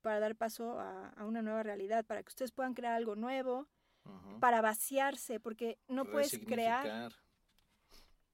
[0.01, 3.69] para dar paso a, a una nueva realidad, para que ustedes puedan crear algo nuevo,
[4.41, 7.13] para vaciarse, porque no puedes crear,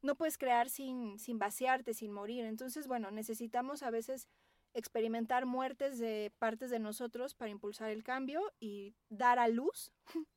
[0.00, 2.46] no puedes crear sin, sin vaciarte, sin morir.
[2.46, 4.30] Entonces, bueno, necesitamos a veces
[4.72, 9.92] experimentar muertes de partes de nosotros para impulsar el cambio y dar a luz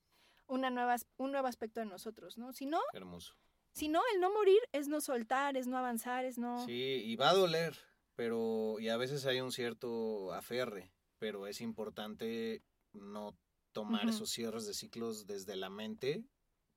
[0.48, 2.52] una nueva, un nuevo aspecto de nosotros, ¿no?
[2.52, 3.34] Si no, Qué hermoso.
[3.76, 6.66] Si no, el no morir es no soltar, es no avanzar, es no...
[6.66, 7.78] Sí, y va a doler,
[8.16, 12.64] pero y a veces hay un cierto aferre, pero es importante
[12.94, 13.38] no
[13.74, 16.24] tomar esos cierres de ciclos desde la mente,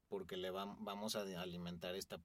[0.09, 2.20] porque le vam- vamos a alimentar esta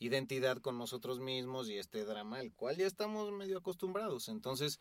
[0.00, 4.28] identidad con nosotros mismos y este drama, el cual ya estamos medio acostumbrados.
[4.28, 4.80] Entonces,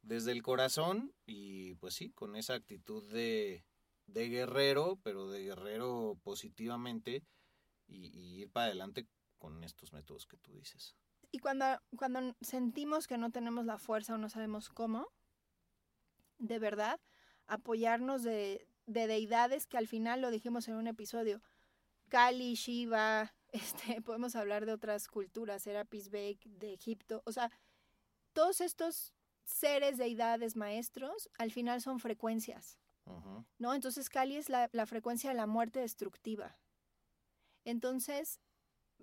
[0.00, 3.64] desde el corazón y pues sí, con esa actitud de,
[4.06, 7.22] de guerrero, pero de guerrero positivamente
[7.92, 9.06] y, y ir para adelante
[9.38, 10.96] con estos métodos que tú dices.
[11.30, 11.64] Y cuando,
[11.96, 15.08] cuando sentimos que no tenemos la fuerza o no sabemos cómo,
[16.38, 17.00] de verdad,
[17.46, 21.40] apoyarnos de, de deidades que al final lo dijimos en un episodio.
[22.08, 27.22] Kali, Shiva, este, podemos hablar de otras culturas, Serapis Bey de Egipto.
[27.24, 27.50] O sea,
[28.32, 29.14] todos estos
[29.44, 32.78] seres, deidades, maestros, al final son frecuencias.
[33.04, 33.44] Ujú.
[33.58, 33.74] ¿no?
[33.74, 36.56] Entonces Kali es la, la frecuencia de la muerte destructiva.
[37.64, 38.40] Entonces,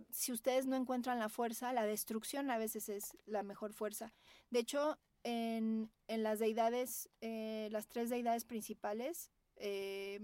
[0.09, 4.13] si ustedes no encuentran la fuerza, la destrucción a veces es la mejor fuerza.
[4.49, 10.19] De hecho, en, en las deidades, eh, las tres deidades principales, eh,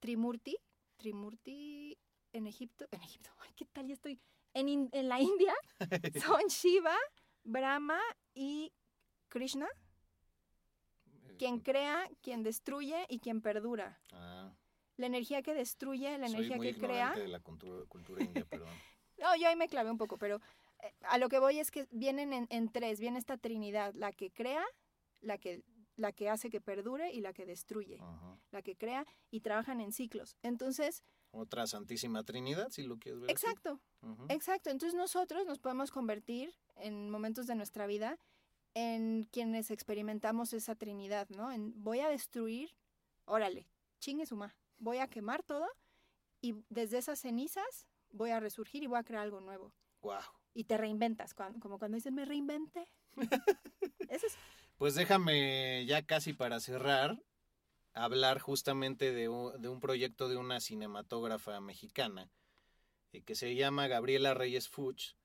[0.00, 0.56] Trimurti,
[0.96, 1.98] Trimurti
[2.32, 3.86] en Egipto, en Egipto, ay, ¿qué tal?
[3.86, 4.20] Ya estoy
[4.54, 5.54] en, en la India,
[6.24, 6.96] son Shiva,
[7.44, 8.00] Brahma
[8.34, 8.72] y
[9.28, 9.68] Krishna,
[11.38, 14.00] quien crea, quien destruye y quien perdura.
[14.12, 14.54] Ah,
[14.96, 17.12] La energía que destruye, la soy energía muy que crea.
[17.14, 18.68] de la cultura, cultura india, perdón.
[19.18, 20.40] No, yo ahí me clavé un poco, pero
[20.82, 24.12] eh, a lo que voy es que vienen en, en tres, viene esta trinidad, la
[24.12, 24.64] que crea,
[25.20, 25.62] la que,
[25.96, 28.38] la que hace que perdure y la que destruye, Ajá.
[28.50, 30.36] la que crea y trabajan en ciclos.
[30.42, 33.30] Entonces, Otra Santísima Trinidad, si lo quieres ver.
[33.30, 33.80] exacto,
[34.28, 34.70] exacto.
[34.70, 38.18] Entonces nosotros nos podemos convertir en momentos de nuestra vida
[38.74, 41.50] en quienes experimentamos esa trinidad, ¿no?
[41.52, 42.70] En voy a destruir,
[43.24, 43.66] órale,
[43.98, 45.66] chingue su ma, voy a quemar todo
[46.40, 49.72] y desde esas cenizas voy a resurgir y voy a crear algo nuevo.
[50.00, 50.22] Guau.
[50.54, 52.88] y te reinventas, como cuando dicen me reinventé.
[54.08, 54.38] Eso es,
[54.78, 57.22] Pues déjame ya casi para cerrar
[57.96, 62.30] hablar justamente de un, de un proyecto de una cinematógrafa mexicana
[63.12, 65.16] eh, que se llama Gabriela Reyes Fuchs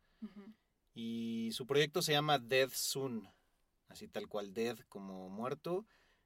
[0.94, 3.28] y su proyecto se llama Dead Soon,
[3.88, 5.86] así tal cual Dead como muerto,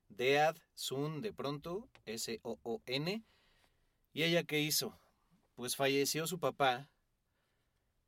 [0.10, 3.24] Dead Soon de pronto, S-O-O-N.
[4.14, 4.97] ¿Y ella qué hizo?
[5.56, 6.89] Pues falleció su papá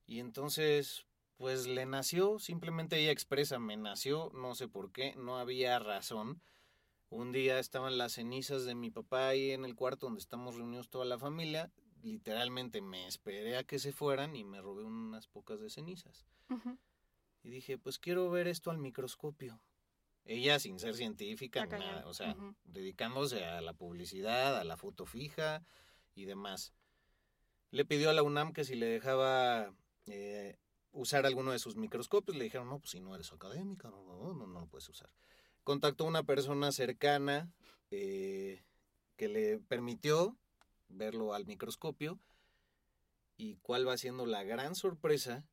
[0.05, 1.05] y entonces
[1.37, 6.41] pues le nació, simplemente ella expresa, me nació, no sé por qué, no había razón.
[7.09, 10.89] Un día estaban las cenizas de mi papá ahí en el cuarto donde estamos reunidos
[10.89, 11.71] toda la familia.
[12.01, 16.25] Literalmente me esperé a que se fueran y me robé unas pocas de cenizas.
[17.43, 19.59] Y dije, pues quiero ver esto al microscopio.
[20.28, 25.05] Ella sin ser científica ni nada, o sea, dedicándose a la publicidad, a la foto
[25.05, 25.63] fija
[26.15, 26.73] y demás.
[27.71, 29.73] Le pidió a la UNAM que si le dejaba
[30.07, 30.57] eh,
[30.91, 32.38] usar alguno de sus microscopios.
[32.38, 35.09] Le dijeron, no, pues si no eres académica, no, no, no, no lo puedes usar.
[35.63, 37.49] Contactó a una persona cercana
[37.91, 38.63] eh,
[39.15, 40.38] que le permitió
[40.89, 42.19] verlo al microscopio
[43.38, 45.45] y cuál va siendo la gran sorpresa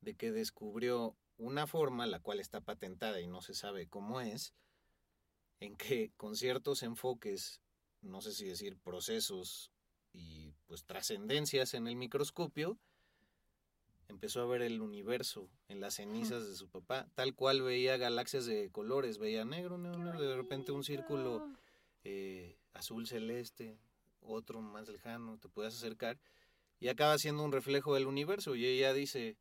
[0.00, 4.54] de que descubrió una forma, la cual está patentada y no se sabe cómo es,
[5.58, 7.60] en que con ciertos enfoques,
[8.02, 9.72] no sé si decir procesos
[10.12, 12.78] y pues trascendencias en el microscopio,
[14.08, 18.44] empezó a ver el universo en las cenizas de su papá, tal cual veía galaxias
[18.44, 21.48] de colores, veía negro, negro, de repente un círculo
[22.04, 23.78] eh, azul celeste,
[24.20, 26.18] otro más lejano, te puedes acercar
[26.80, 29.38] y acaba siendo un reflejo del universo y ella dice,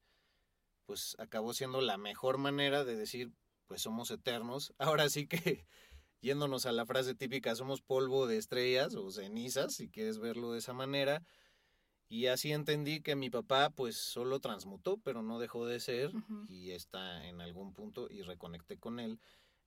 [0.90, 3.32] pues acabó siendo la mejor manera de decir,
[3.68, 5.68] pues somos eternos, ahora sí que
[6.20, 10.58] yéndonos a la frase típica, somos polvo de estrellas o cenizas, si quieres verlo de
[10.58, 11.22] esa manera,
[12.08, 16.12] y así entendí que mi papá pues solo transmutó, pero no dejó de ser
[16.48, 19.20] y está en algún punto y reconecté con él.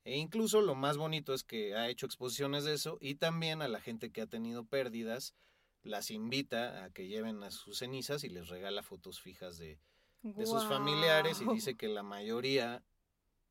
[0.03, 3.68] E incluso lo más bonito es que ha hecho exposiciones de eso y también a
[3.68, 5.37] la gente que ha tenido pérdidas
[5.85, 9.79] las invita a que lleven a sus cenizas y les regala fotos fijas de,
[10.23, 12.85] de sus familiares y dice que la mayoría,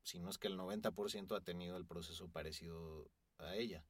[0.02, 3.84] si no es que el 90% ha tenido el proceso parecido a ella.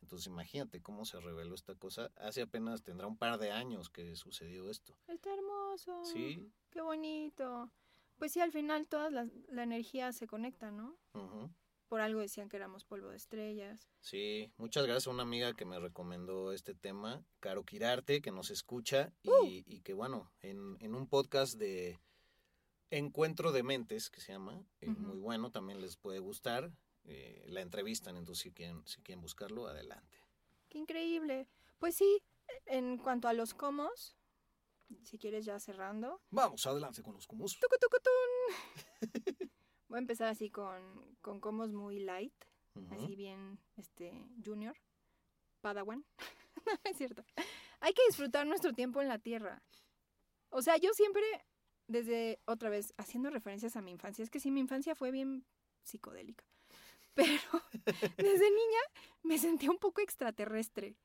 [0.00, 2.10] Entonces imagínate cómo se reveló esta cosa.
[2.16, 4.96] Hace apenas tendrá un par de años que sucedió esto.
[5.08, 6.04] Está hermoso.
[6.04, 6.52] Sí.
[6.70, 7.70] Qué bonito.
[8.18, 10.98] Pues sí, al final toda la, la energía se conecta, ¿no?
[11.94, 13.88] Por algo decían que éramos polvo de estrellas.
[14.00, 18.50] Sí, muchas gracias a una amiga que me recomendó este tema, Caro Quirarte, que nos
[18.50, 19.62] escucha y, Uh.
[19.64, 22.00] y que bueno, en, en un podcast de
[22.90, 24.90] Encuentro de Mentes, que se llama, Ujú.
[24.90, 26.72] muy bueno, también les puede gustar.
[27.04, 30.18] eh, la entrevistan, entonces si quieren, si quieren buscarlo, adelante.
[30.68, 31.46] Qué increíble.
[31.78, 32.24] Pues sí,
[32.66, 34.16] en cuanto a los comos,
[35.04, 36.20] si quieres ya cerrando.
[36.30, 37.56] Vamos, adelante con los comus.
[37.60, 39.02] Tucu, tucu, tun.
[39.94, 40.82] Voy a empezar así con,
[41.20, 42.34] con comos muy light,
[42.90, 44.76] así bien este junior,
[45.60, 46.04] padawan.
[46.66, 47.24] no, es cierto.
[47.78, 49.62] Hay que disfrutar nuestro tiempo en la tierra.
[50.48, 51.22] O sea, yo siempre,
[51.86, 55.46] desde otra vez, haciendo referencias a mi infancia, es que sí, mi infancia fue bien
[55.84, 56.44] psicodélica.
[57.14, 57.40] Pero
[58.16, 58.80] desde niña
[59.22, 60.96] me sentía un poco extraterrestre.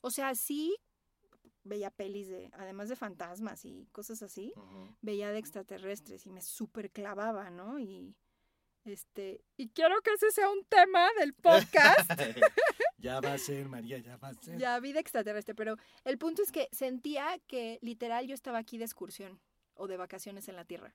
[0.00, 0.76] O sea, sí
[1.62, 4.52] veía pelis de, además de fantasmas y cosas así,
[5.00, 7.78] veía de extraterrestres y me súper clavaba, ¿no?
[7.78, 8.16] Y
[8.84, 12.08] este, y quiero que ese sea un tema del podcast.
[12.98, 14.58] ya va a ser, María, ya va a ser.
[14.58, 18.84] ya vida extraterrestre, pero el punto es que sentía que literal yo estaba aquí de
[18.84, 19.40] excursión
[19.74, 20.94] o de vacaciones en la Tierra.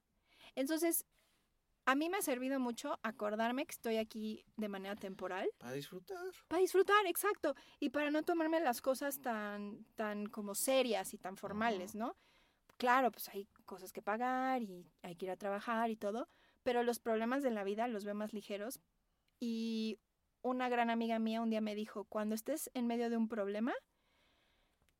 [0.55, 1.05] Entonces,
[1.85, 6.17] a mí me ha servido mucho acordarme que estoy aquí de manera temporal Para disfrutar.
[6.49, 11.37] para disfrutar, exacto, y para no tomarme las cosas tan tan como serias y tan
[11.37, 12.17] formales, ¿no?
[12.75, 16.27] Claro, pues hay cosas que pagar y hay que ir a trabajar y todo,
[16.67, 18.81] pero los problemas de la vida los veo más ligeros
[19.39, 20.01] y
[20.41, 23.73] una gran amiga mía un día me dijo, cuando estés en medio de un problema,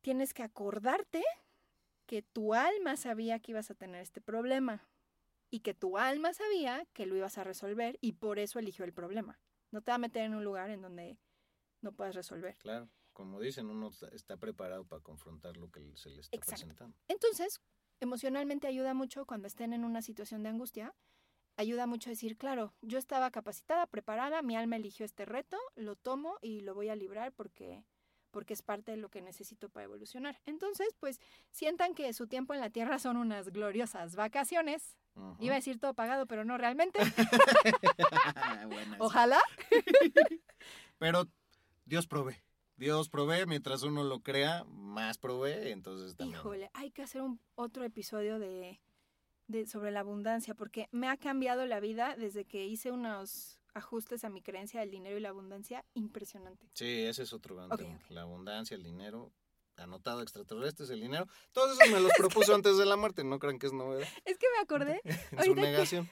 [0.00, 1.22] tienes que acordarte
[2.06, 4.88] que tu alma sabía que ibas a tener este problema
[5.50, 8.94] y que tu alma sabía que lo ibas a resolver y por eso eligió el
[8.94, 9.38] problema.
[9.70, 11.18] No te va a meter en un lugar en donde
[11.82, 12.56] no puedas resolver.
[12.56, 16.62] Claro, como dicen, uno está- está preparado para confrontar lo que se le está Exacto.
[16.62, 16.96] presentando.
[17.08, 17.60] Entonces,
[18.00, 20.94] emocionalmente ayuda mucho cuando estén en una situación de angustia.
[21.58, 26.38] Ayuda mucho decir, claro, yo estaba capacitada, preparada, mi alma eligió este reto, lo tomo
[26.40, 27.82] y lo voy a librar porque
[28.30, 30.40] porque es parte de lo que necesito para evolucionar.
[30.46, 31.18] Entonces, pues
[31.50, 34.96] sientan que su tiempo en la Tierra son unas gloriosas vacaciones.
[35.40, 37.00] Iba a decir todo pagado, pero no realmente.
[39.00, 39.40] Ojalá.
[40.98, 41.26] Pero
[41.86, 42.36] Dios provee.
[42.76, 46.38] Dios provee, mientras uno lo crea, más provee, entonces también.
[46.38, 48.80] Híjole, hay que hacer un otro episodio de,
[49.48, 54.24] de sobre la abundancia, porque me ha cambiado la vida desde que hice unos ajustes
[54.24, 56.68] a mi creencia del dinero y la abundancia impresionante.
[56.74, 57.98] Sí, ese es otro gran tema.
[58.10, 59.32] La abundancia, el dinero,
[59.76, 61.26] anotado extraterrestres, el dinero.
[61.52, 64.06] Todos esos me los propuso antes de la muerte, no crean que es novedad.
[64.24, 65.00] Es que me acordé
[65.32, 66.08] En su que- negación.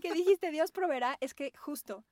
[0.00, 2.04] que dijiste Dios proveerá, es que justo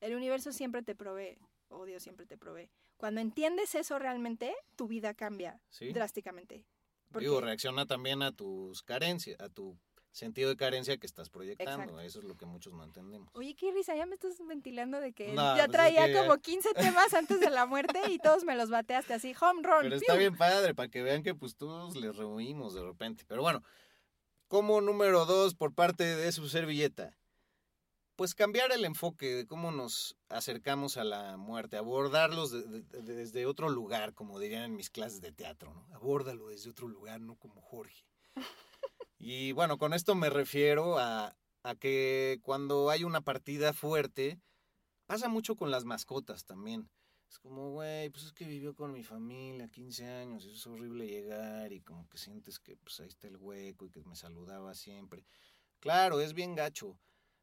[0.00, 1.38] el universo siempre te provee,
[1.68, 2.70] o Dios siempre te provee.
[2.96, 5.92] Cuando entiendes eso realmente, tu vida cambia Sí.
[5.92, 6.64] drásticamente.
[7.20, 9.78] Digo, reacciona también a tus carencias, a tu
[10.10, 11.84] sentido de carencia que estás proyectando.
[11.84, 12.00] Exacto.
[12.00, 13.30] Eso es lo que muchos no entendemos.
[13.32, 16.14] Oye, qué risa, ya me estás ventilando de que No, ya pues es traía que-
[16.18, 19.80] como 15 temas antes de la muerte y todos me los bateaste así, home run.
[19.82, 23.24] Pero está bien padre, para que vean que pues todos les reunimos de repente.
[23.26, 23.62] Pero bueno,
[24.48, 27.16] como número dos por parte de su servilleta,
[28.22, 33.14] pues cambiar el enfoque de cómo nos acercamos a la muerte, abordarlos de- de- de-
[33.16, 35.88] desde otro lugar, como dirían en mis clases de teatro, ¿no?
[35.92, 38.04] Abórdalo desde otro lugar, no como Jorge.
[39.18, 44.38] Y bueno, con esto me refiero a, a que cuando hay una partida fuerte,
[45.06, 46.88] pasa mucho con las mascotas también.
[47.28, 51.08] Es como, güey, pues es que vivió con mi familia 15 años y es horrible
[51.08, 54.74] llegar y como que sientes que pues ahí está el hueco y que me saludaba
[54.76, 55.24] siempre.
[55.80, 56.96] Claro, es bien gacho,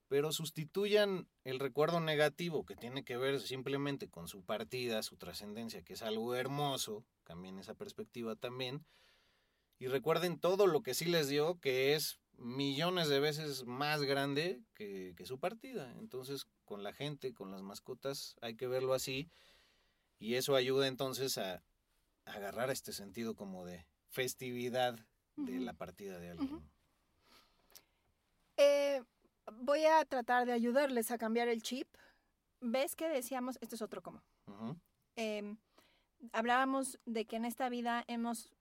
[0.10, 5.84] pero sustituyan el recuerdo negativo que tiene que ver simplemente con su partida, su trascendencia,
[5.84, 8.84] que es algo hermoso, cambien esa perspectiva también,
[9.78, 14.62] y recuerden todo lo que sí les dio, que es millones de veces más grande
[14.74, 15.96] que, que su partida.
[16.00, 19.30] Entonces, con la gente, con las mascotas, hay que verlo así
[20.18, 21.64] y eso ayuda entonces a,
[22.26, 25.00] a agarrar este sentido como de festividad
[25.38, 26.62] de la partida de alguien.
[28.58, 29.02] Eh,
[29.52, 31.88] voy a tratar de ayudarles a cambiar el chip.
[32.62, 34.02] ¿Ves que decíamos, esto es otro?
[34.48, 34.76] Ujú,
[35.16, 35.58] Em,
[36.34, 38.54] hablábamos de que en esta vida hemos,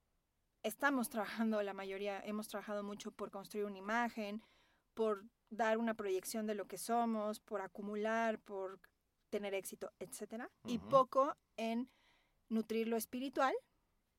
[0.62, 4.42] estamos trabajando, la mayoría hemos trabajado mucho por construir una imagen,
[4.94, 8.80] por dar una proyección de lo que somos, por acumular, por
[9.30, 10.88] tener éxito, etcétera, y Ujú.
[10.88, 11.88] poco en
[12.48, 13.54] nutrir lo espiritual.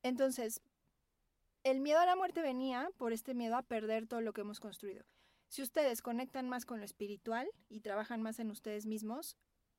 [0.02, 0.62] Entonces,
[1.64, 4.60] el miedo a la muerte venía por este miedo a perder todo lo que hemos
[4.60, 5.04] construido.
[5.50, 9.36] Si ustedes conectan más con lo espiritual y trabajan más en ustedes mismos,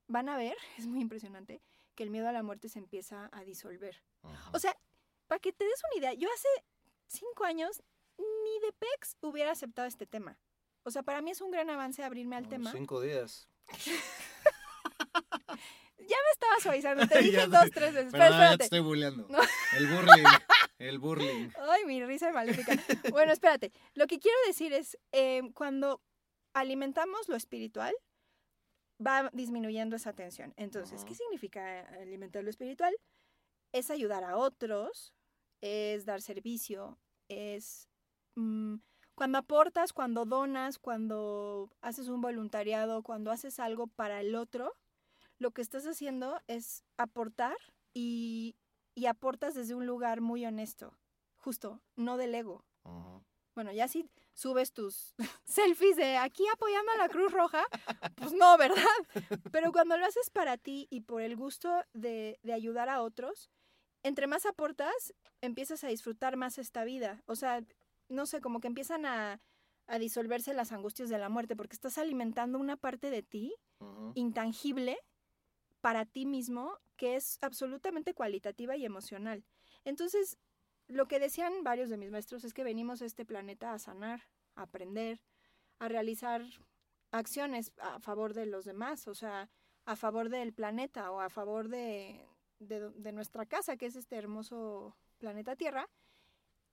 [0.07, 1.61] van a ver, es muy impresionante,
[1.95, 4.03] que el miedo a la muerte se empieza a disolver.
[4.51, 4.77] O sea,
[5.27, 6.49] para que te des una idea, yo hace
[7.07, 7.81] cinco años
[8.17, 10.37] ni de PEX hubiera aceptado este tema.
[10.83, 12.71] O sea, para mí es un gran avance abrirme al tema.
[12.73, 13.47] Cinco días.
[16.07, 18.11] Ya me estaba suavizando, te dije dos, tres veces.
[18.11, 19.27] Pero Pero no, ya te estoy bulleando.
[19.29, 19.39] No.
[19.77, 20.23] El burling.
[20.81, 21.49] El burling.
[21.59, 22.71] Ay, mi risa maléfica.
[23.11, 23.71] Bueno, espérate.
[23.93, 26.01] Lo que quiero decir es, eh, cuando
[26.53, 27.93] alimentamos lo espiritual,
[29.05, 30.53] va disminuyendo esa tensión.
[30.57, 31.05] Entonces.
[31.05, 32.95] ¿qué significa alimentar lo espiritual?
[33.71, 35.13] Es ayudar a otros,
[35.61, 36.97] es dar servicio,
[37.29, 37.87] es
[38.35, 38.75] mm,
[39.15, 44.75] cuando aportas, cuando donas, cuando haces un voluntariado, cuando haces algo para el otro,
[45.37, 47.57] lo que estás haciendo es aportar
[47.93, 48.55] y,
[48.95, 50.97] y aportas desde un lugar muy honesto,
[51.37, 52.65] justo, no del ego.
[53.53, 55.13] Bueno, ya si subes tus
[55.43, 57.63] selfies de aquí apoyando a la Cruz Roja,
[58.15, 58.85] pues no, ¿verdad?
[59.51, 63.49] Pero cuando lo haces para ti y por el gusto de, de ayudar a otros,
[64.03, 67.23] entre más aportas, empiezas a disfrutar más esta vida.
[67.25, 67.61] O sea,
[68.09, 69.41] no sé, como que empiezan a,
[69.87, 73.53] a disolverse las angustias de la muerte, porque estás alimentando una parte de ti
[74.15, 74.97] intangible
[75.81, 79.43] para ti mismo que es absolutamente cualitativa y emocional.
[79.83, 80.37] Entonces,
[80.87, 84.21] lo que decían varios de mis maestros es que venimos a este planeta a sanar,
[84.55, 85.21] a aprender,
[85.79, 86.43] a realizar
[87.11, 89.49] acciones a favor de los demás, o sea,
[89.85, 92.25] a favor del planeta o a favor de,
[92.59, 95.89] de, de nuestra casa, que es este hermoso planeta Tierra.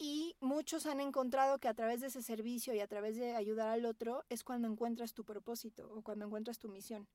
[0.01, 3.69] Y muchos han encontrado que a través de ese servicio y a través de ayudar
[3.69, 7.09] al otro es cuando encuentras tu propósito o cuando encuentras tu misión,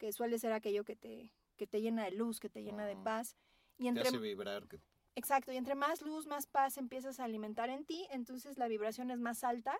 [0.00, 2.96] que suele ser aquello que te, que te llena de luz, que te llena de
[2.96, 3.36] paz.
[3.76, 4.66] Y Te entre, hace vibrar.
[4.66, 4.80] que-
[5.14, 9.10] exacto, y entre más luz, más paz empiezas a alimentar en ti, entonces la vibración
[9.10, 9.78] es más alta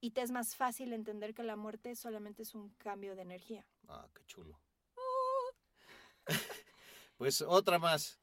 [0.00, 3.64] y te es más fácil entender que la muerte solamente es un cambio de energía.
[3.88, 4.60] Ah, qué chulo.
[7.16, 8.18] Pues otra más.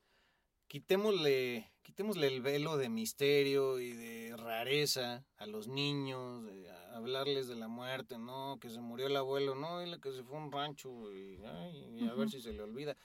[0.68, 7.56] Quitémosle, quitémosle el velo de misterio y de rareza a los niños, de hablarles de
[7.56, 10.52] la muerte, no, que se murió el abuelo, no, dile que se fue a un
[10.52, 12.96] rancho y, ay, y a ver si se le olvida.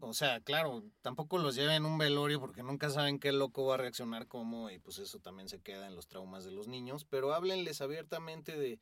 [0.00, 3.74] O sea, claro, tampoco los lleven en un velorio porque nunca saben qué loco va
[3.74, 7.06] a reaccionar cómo y pues eso también se queda en los traumas de los niños,
[7.06, 8.78] pero háblenles abiertamente de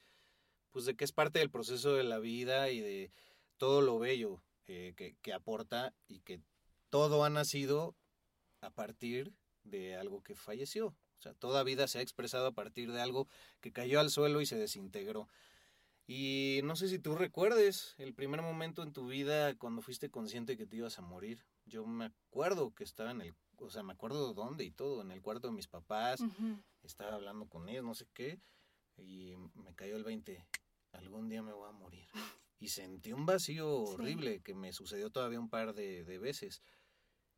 [0.72, 3.12] pues de que es parte del proceso de la vida y de
[3.56, 6.40] todo lo bello eh, que, que aporta y que
[6.90, 7.94] todo ha nacido
[8.64, 9.32] a partir
[9.64, 10.88] de algo que falleció.
[10.88, 13.28] O sea, toda vida se ha expresado a partir de algo
[13.60, 15.28] que cayó al suelo y se desintegró.
[16.06, 20.56] Y no sé si tú recuerdes el primer momento en tu vida cuando fuiste consciente
[20.58, 21.44] que te ibas a morir.
[21.64, 25.10] Yo me acuerdo que estaba en el, o sea, me acuerdo dónde y todo, en
[25.12, 26.20] el cuarto de mis papás,
[26.82, 28.38] estaba hablando con ellos, no sé qué,
[28.98, 30.44] y me cayó el 20.
[30.92, 32.06] Algún día me voy a morir.
[32.60, 33.94] Y sentí un vacío Sí.
[33.94, 36.60] horrible que me sucedió todavía un par de, de veces.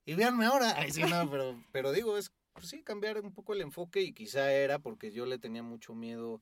[0.07, 0.75] Y véanme ahora.
[0.77, 4.13] Ay, sí, no, pero, pero digo, es pues sí, cambiar un poco el enfoque y
[4.13, 6.41] quizá era porque yo le tenía mucho miedo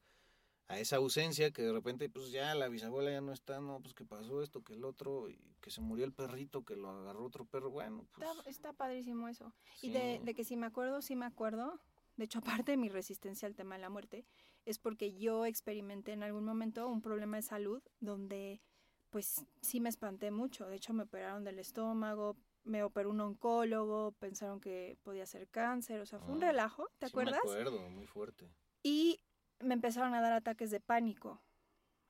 [0.69, 3.95] a esa ausencia que de repente, pues ya la bisabuela ya no está, no, pues
[3.95, 7.25] que pasó esto, que el otro, y que se murió el perrito, que lo agarró
[7.25, 8.27] otro perro, bueno, pues...
[8.27, 9.53] Está, está padrísimo eso.
[9.83, 11.81] Y de, de que si me acuerdo, sí me acuerdo.
[12.17, 14.25] De hecho, aparte de mi resistencia al tema de la muerte,
[14.65, 18.63] es porque yo experimenté en algún momento un problema de salud donde,
[19.11, 20.67] pues, sí me espanté mucho.
[20.67, 26.01] De hecho, me operaron del estómago, me operó un oncólogo, pensaron que podía ser cáncer.
[26.01, 27.41] O sea, fue un Ah, relajo, ¿te Sí acuerdas?
[27.45, 28.51] Me acuerdo, muy fuerte.
[28.83, 29.21] Y
[29.61, 31.43] me empezaron a dar ataques de pánico.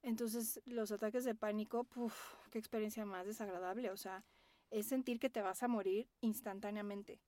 [0.02, 3.90] Entonces, los ataques de pánico, puf, qué experiencia más desagradable.
[3.90, 4.24] O sea,
[4.70, 7.20] es sentir que te vas a morir instantáneamente.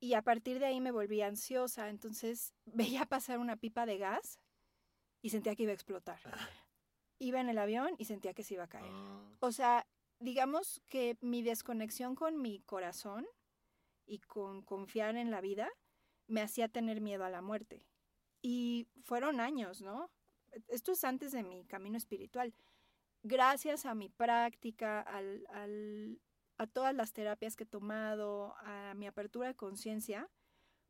[0.00, 1.88] Y a partir de ahí me volví ansiosa.
[1.88, 2.54] Entonces,
[3.00, 4.38] veía pasar una pipa de gas
[5.22, 6.18] y sentía que iba a explotar.
[7.18, 8.90] Iba en el avión y sentía que se iba a caer.
[8.92, 9.86] Ah, O sea,
[10.22, 13.26] digamos que mi desconexión con mi corazón
[14.06, 15.68] y con confiar en la vida
[16.26, 17.86] me hacía tener miedo a la muerte.
[18.40, 20.10] Y fueron años, ¿no?
[20.68, 22.54] Esto es antes de mi camino espiritual.
[23.22, 26.20] Gracias a mi práctica, al,
[26.56, 30.30] a todas las terapias que he tomado, a mi apertura de conciencia,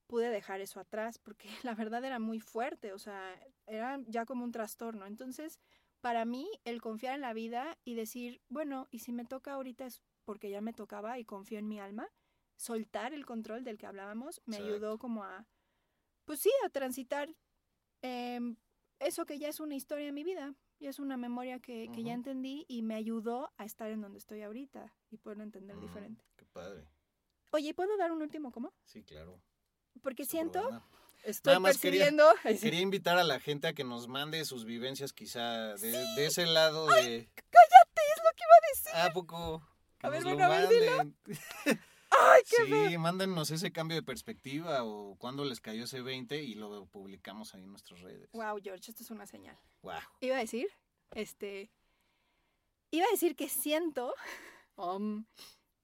[0.07, 3.35] pude dejar eso atrás porque la verdad era muy fuerte, o sea,
[3.67, 5.07] era ya como un trastorno.
[5.07, 5.59] Entonces,
[6.03, 9.87] para mí, el confiar en la vida y decir, bueno, y si me toca ahorita
[9.87, 12.09] es porque ya me tocaba y confío en mi alma,
[12.57, 14.73] soltar el control del que hablábamos, me Exacto.
[14.73, 15.47] ayudó como a,
[16.25, 17.35] pues sí, a transitar
[18.03, 18.57] em,
[18.99, 22.03] eso que ya es una historia en mi vida, ya es una memoria que, que
[22.03, 25.81] ya entendí y me ayudó a estar en donde estoy ahorita y poderlo entender mm,
[25.81, 26.25] diferente.
[26.37, 26.89] Qué padre.
[27.53, 28.73] Oye, ¿puedo dar un último cómo?
[28.85, 29.41] Sí, claro.
[30.03, 30.61] Porque siento.
[31.23, 32.11] Estoy más quería-.
[32.45, 36.47] Ay, invitar a la gente a que nos mande sus vivencias quizá de, de ese
[36.47, 37.29] lado de...
[37.35, 38.03] ¡Cállate!
[38.15, 39.11] Es lo que iba a decir.
[39.11, 39.67] ¿A poco?
[39.99, 41.07] Que A ver, bueno, a ver.
[42.11, 42.89] ¡Ay, qué!
[42.91, 47.55] Sí, mándennos ese cambio de perspectiva o cuándo les cayó ese 20 y lo publicamos
[47.55, 48.31] ahí en nuestras redes.
[48.33, 49.59] Wow, George, esto es una señal.
[49.83, 50.01] Wow.
[50.21, 50.69] Iba a decir,
[51.13, 51.71] este,
[52.91, 54.15] iba a decir que siento,
[54.77, 55.25] um,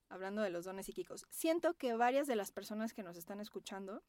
[0.08, 4.02] hablando de los dones psíquicos, siento que varias de las personas que nos están escuchando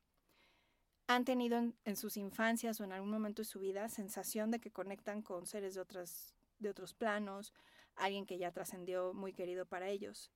[1.10, 4.60] han tenido en, en sus infancias o en algún momento de su vida sensación de
[4.60, 7.52] que conectan con seres de otras, de otros planos,
[7.96, 10.32] alguien que ya trascendió muy querido para ellos.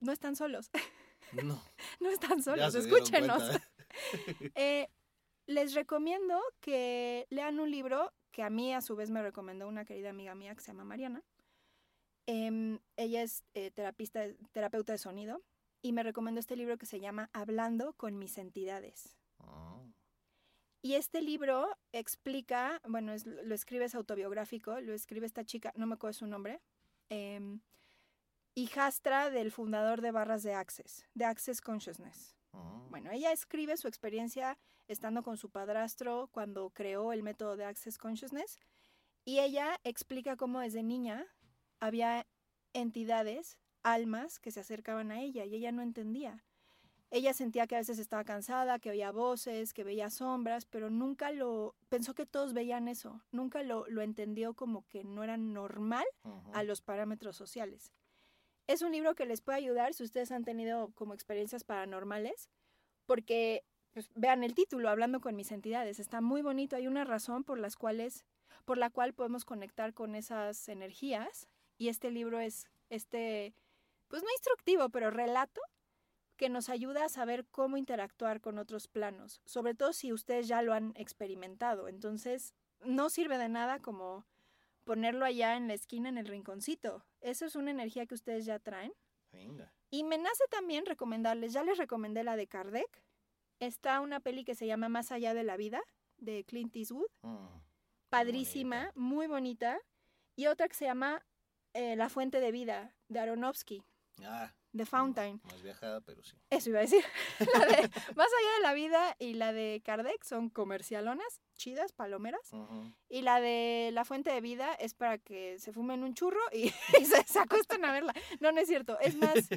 [0.00, 0.70] No están solos,
[1.42, 1.62] No.
[2.00, 3.42] no están solos, escúchenos.
[4.54, 4.86] Eh,
[5.46, 9.84] les recomiendo que lean un libro que a mí a su vez me recomendó una
[9.84, 11.24] querida amiga mía que se llama Mariana.
[12.26, 14.22] Em, ella es eh, terapista,
[14.52, 15.42] terapeuta de sonido
[15.82, 19.19] y me recomendó este libro que se llama Hablando con mis entidades.
[19.44, 19.86] Oh,
[20.82, 25.86] Y este libro explica, bueno, es- lo escribe, es autobiográfico, lo escribe esta chica, no
[25.86, 26.62] me acuerdo su nombre,
[27.10, 27.60] em,
[28.54, 32.34] hijastra del fundador de Barras de Access, de Access Consciousness.
[32.52, 32.86] oh.
[32.90, 37.96] Bueno, ella escribe su experiencia estando con su padrastro cuando creó el método de Access
[37.98, 38.58] Consciousness
[39.24, 41.26] y ella explica cómo desde niña
[41.78, 42.26] había
[42.72, 46.44] entidades, almas que se acercaban a ella y ella no entendía.
[47.12, 51.32] Ella sentía que a veces estaba cansada, que oía voces, que veía sombras, pero nunca
[51.32, 56.04] lo pensó que todos veían eso, nunca lo, lo entendió como que no era normal
[56.52, 57.92] a los parámetros sociales.
[58.68, 62.48] Es un libro que les puede ayudar si ustedes han tenido como experiencias paranormales,
[63.06, 67.42] porque pues, vean el título, hablando con mis entidades, está muy bonito, hay una razón
[67.42, 68.24] por las cuales,
[68.64, 73.52] por la cual podemos conectar con esas energías, y este libro es este,
[74.06, 75.60] pues no instructivo, pero relato
[76.40, 80.62] que nos ayuda a saber cómo interactuar con otros planos, sobre todo si ustedes ya
[80.62, 81.86] lo han experimentado.
[81.86, 84.24] Entonces, no sirve de nada como
[84.84, 87.04] ponerlo allá en la esquina, en el rinconcito.
[87.20, 88.94] Eso es una energía que ustedes ya traen.
[89.32, 89.70] Venga.
[89.90, 93.04] Y me nace también recomendarles, ya les recomendé la de Kardec.
[93.58, 95.82] Está una peli que se llama Más allá de la vida,
[96.16, 97.10] de Clint Eastwood.
[97.20, 97.60] Mm,
[98.08, 99.78] Padrísima, muy bonita.
[100.36, 101.22] Y otra que se llama
[101.74, 103.84] eh, La fuente de vida, de Aronofsky,
[104.24, 105.40] Ah, The Fountain.
[105.44, 106.36] más viajada, pero sí.
[106.50, 107.04] Eso iba a decir.
[107.54, 107.82] La de
[108.14, 112.52] Más allá de la vida y la de Kardec son comercialonas, chidas, palomeras.
[112.52, 112.92] Ujú.
[113.08, 116.66] Y la de La Fuente de Vida es para que se fumen un churro y,
[117.00, 118.14] y se, se acuesten a verla.
[118.38, 118.98] No, no es cierto.
[119.00, 119.48] Es más,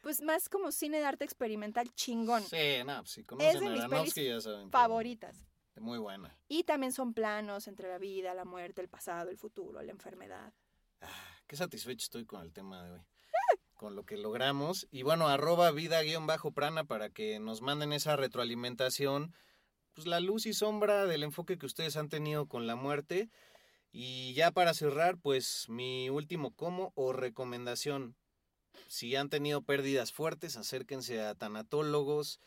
[0.00, 2.42] pues más como cine de arte experimental chingón.
[2.44, 4.70] Sí, no, pues si Es conocen de mis pelis ya saben.
[4.70, 5.36] Favoritas.
[5.80, 6.36] Muy buena.
[6.48, 10.52] Y también son planos entre la vida, la muerte, el pasado, el futuro, la enfermedad.
[11.00, 11.08] Ah,
[11.46, 13.00] qué satisfecho estoy con el tema de hoy.
[13.82, 14.86] Con lo que logramos.
[14.92, 19.34] Y bueno, arroba vida-prana para que nos manden esa retroalimentación.
[19.92, 23.28] Pues la luz y sombra del enfoque que ustedes han tenido con la muerte.
[23.90, 28.14] Y ya para cerrar, pues mi último como o recomendación.
[28.86, 32.38] Si han tenido pérdidas fuertes, acérquense a tanatólogos.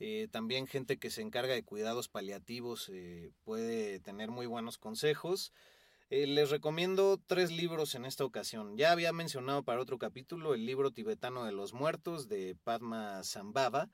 [0.00, 5.52] Eh, también gente que se encarga de cuidados paliativos eh, puede tener muy buenos consejos.
[6.14, 8.76] Eh, les recomiendo tres libros en esta ocasión.
[8.76, 13.88] Ya había mencionado para otro capítulo el libro tibetano de los muertos de Padma Sambhava.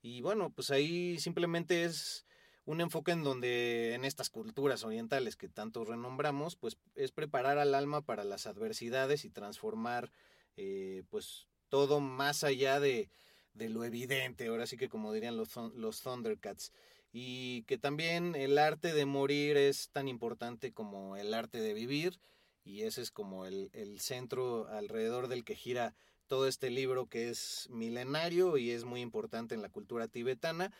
[0.00, 2.26] Y bueno, pues ahí simplemente es
[2.64, 7.74] un enfoque en donde en estas culturas orientales que tanto renombramos, pues es preparar al
[7.74, 10.12] alma para las adversidades y transformar
[10.56, 13.10] eh, pues todo más allá de,
[13.52, 16.70] de lo evidente, ahora sí que como dirían los Thundercats.
[17.16, 22.18] Y que también el arte de morir es tan importante como el arte de vivir
[22.64, 25.94] y ese es como el, el centro alrededor del que gira
[26.26, 30.72] todo este libro que es milenario y es muy importante en la cultura tibetana.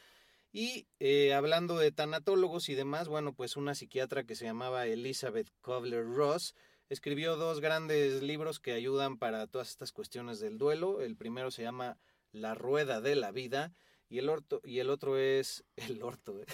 [0.50, 5.52] Y eh, hablando de tanatólogos y demás, bueno, pues una psiquiatra que se llamaba Elizabeth
[5.60, 6.56] Kovler-Ross
[6.88, 11.00] escribió dos grandes libros que ayudan para todas estas cuestiones del duelo.
[11.00, 11.96] El primero se llama
[12.32, 13.72] La Rueda de la Vida
[14.14, 16.40] y el, orto, y el otro es el orto.
[16.40, 16.46] ¿eh?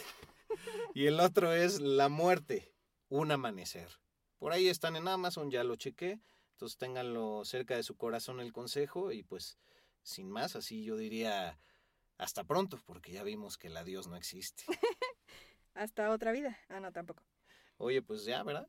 [0.94, 2.72] y el otro es La Muerte,
[3.10, 3.90] un amanecer.
[4.38, 6.20] Por ahí están en Amazon, ya lo chequé.
[6.52, 9.58] Entonces ténganlo cerca de su corazón el consejo y pues
[10.02, 11.60] sin más, así yo diría
[12.16, 14.64] hasta pronto, porque ya vimos que el adiós no existe.
[15.74, 16.58] hasta otra vida.
[16.70, 17.22] Ah, no, tampoco.
[17.76, 18.68] Oye, pues ya, ¿verdad?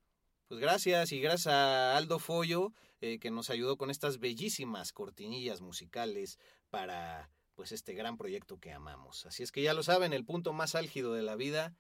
[0.50, 5.62] Pues gracias y gracias a Aldo Follo eh, que nos ayudó con estas bellísimas cortinillas
[5.62, 6.40] musicales
[6.70, 7.30] para
[7.62, 9.28] pues este gran proyecto que amamos.
[9.28, 11.76] Así es que ya lo saben, el punto más álgido de la vida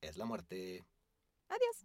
[0.00, 0.84] es la muerte.
[1.48, 1.84] Adiós.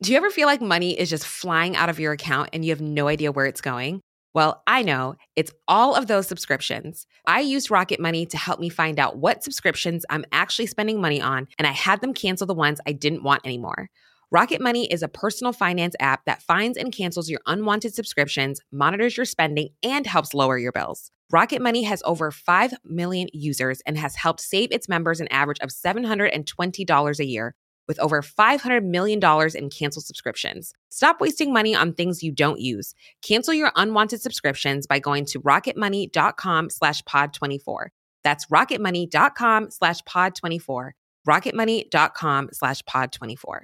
[0.00, 2.72] Do you ever feel like money is just flying out of your account and you
[2.72, 4.00] have no idea where it's going?
[4.34, 7.06] Well, I know it's all of those subscriptions.
[7.24, 11.22] I used Rocket Money to help me find out what subscriptions I'm actually spending money
[11.22, 13.90] on, and I had them cancel the ones I didn't want anymore.
[14.32, 19.16] Rocket Money is a personal finance app that finds and cancels your unwanted subscriptions, monitors
[19.16, 21.12] your spending, and helps lower your bills.
[21.30, 25.60] Rocket Money has over 5 million users and has helped save its members an average
[25.60, 27.54] of $720 a year
[27.86, 29.20] with over $500 million
[29.54, 30.72] in canceled subscriptions.
[30.88, 32.94] Stop wasting money on things you don't use.
[33.22, 37.86] Cancel your unwanted subscriptions by going to rocketmoney.com slash pod24.
[38.22, 40.90] That's rocketmoney.com slash pod24.
[41.28, 43.60] rocketmoney.com slash pod24.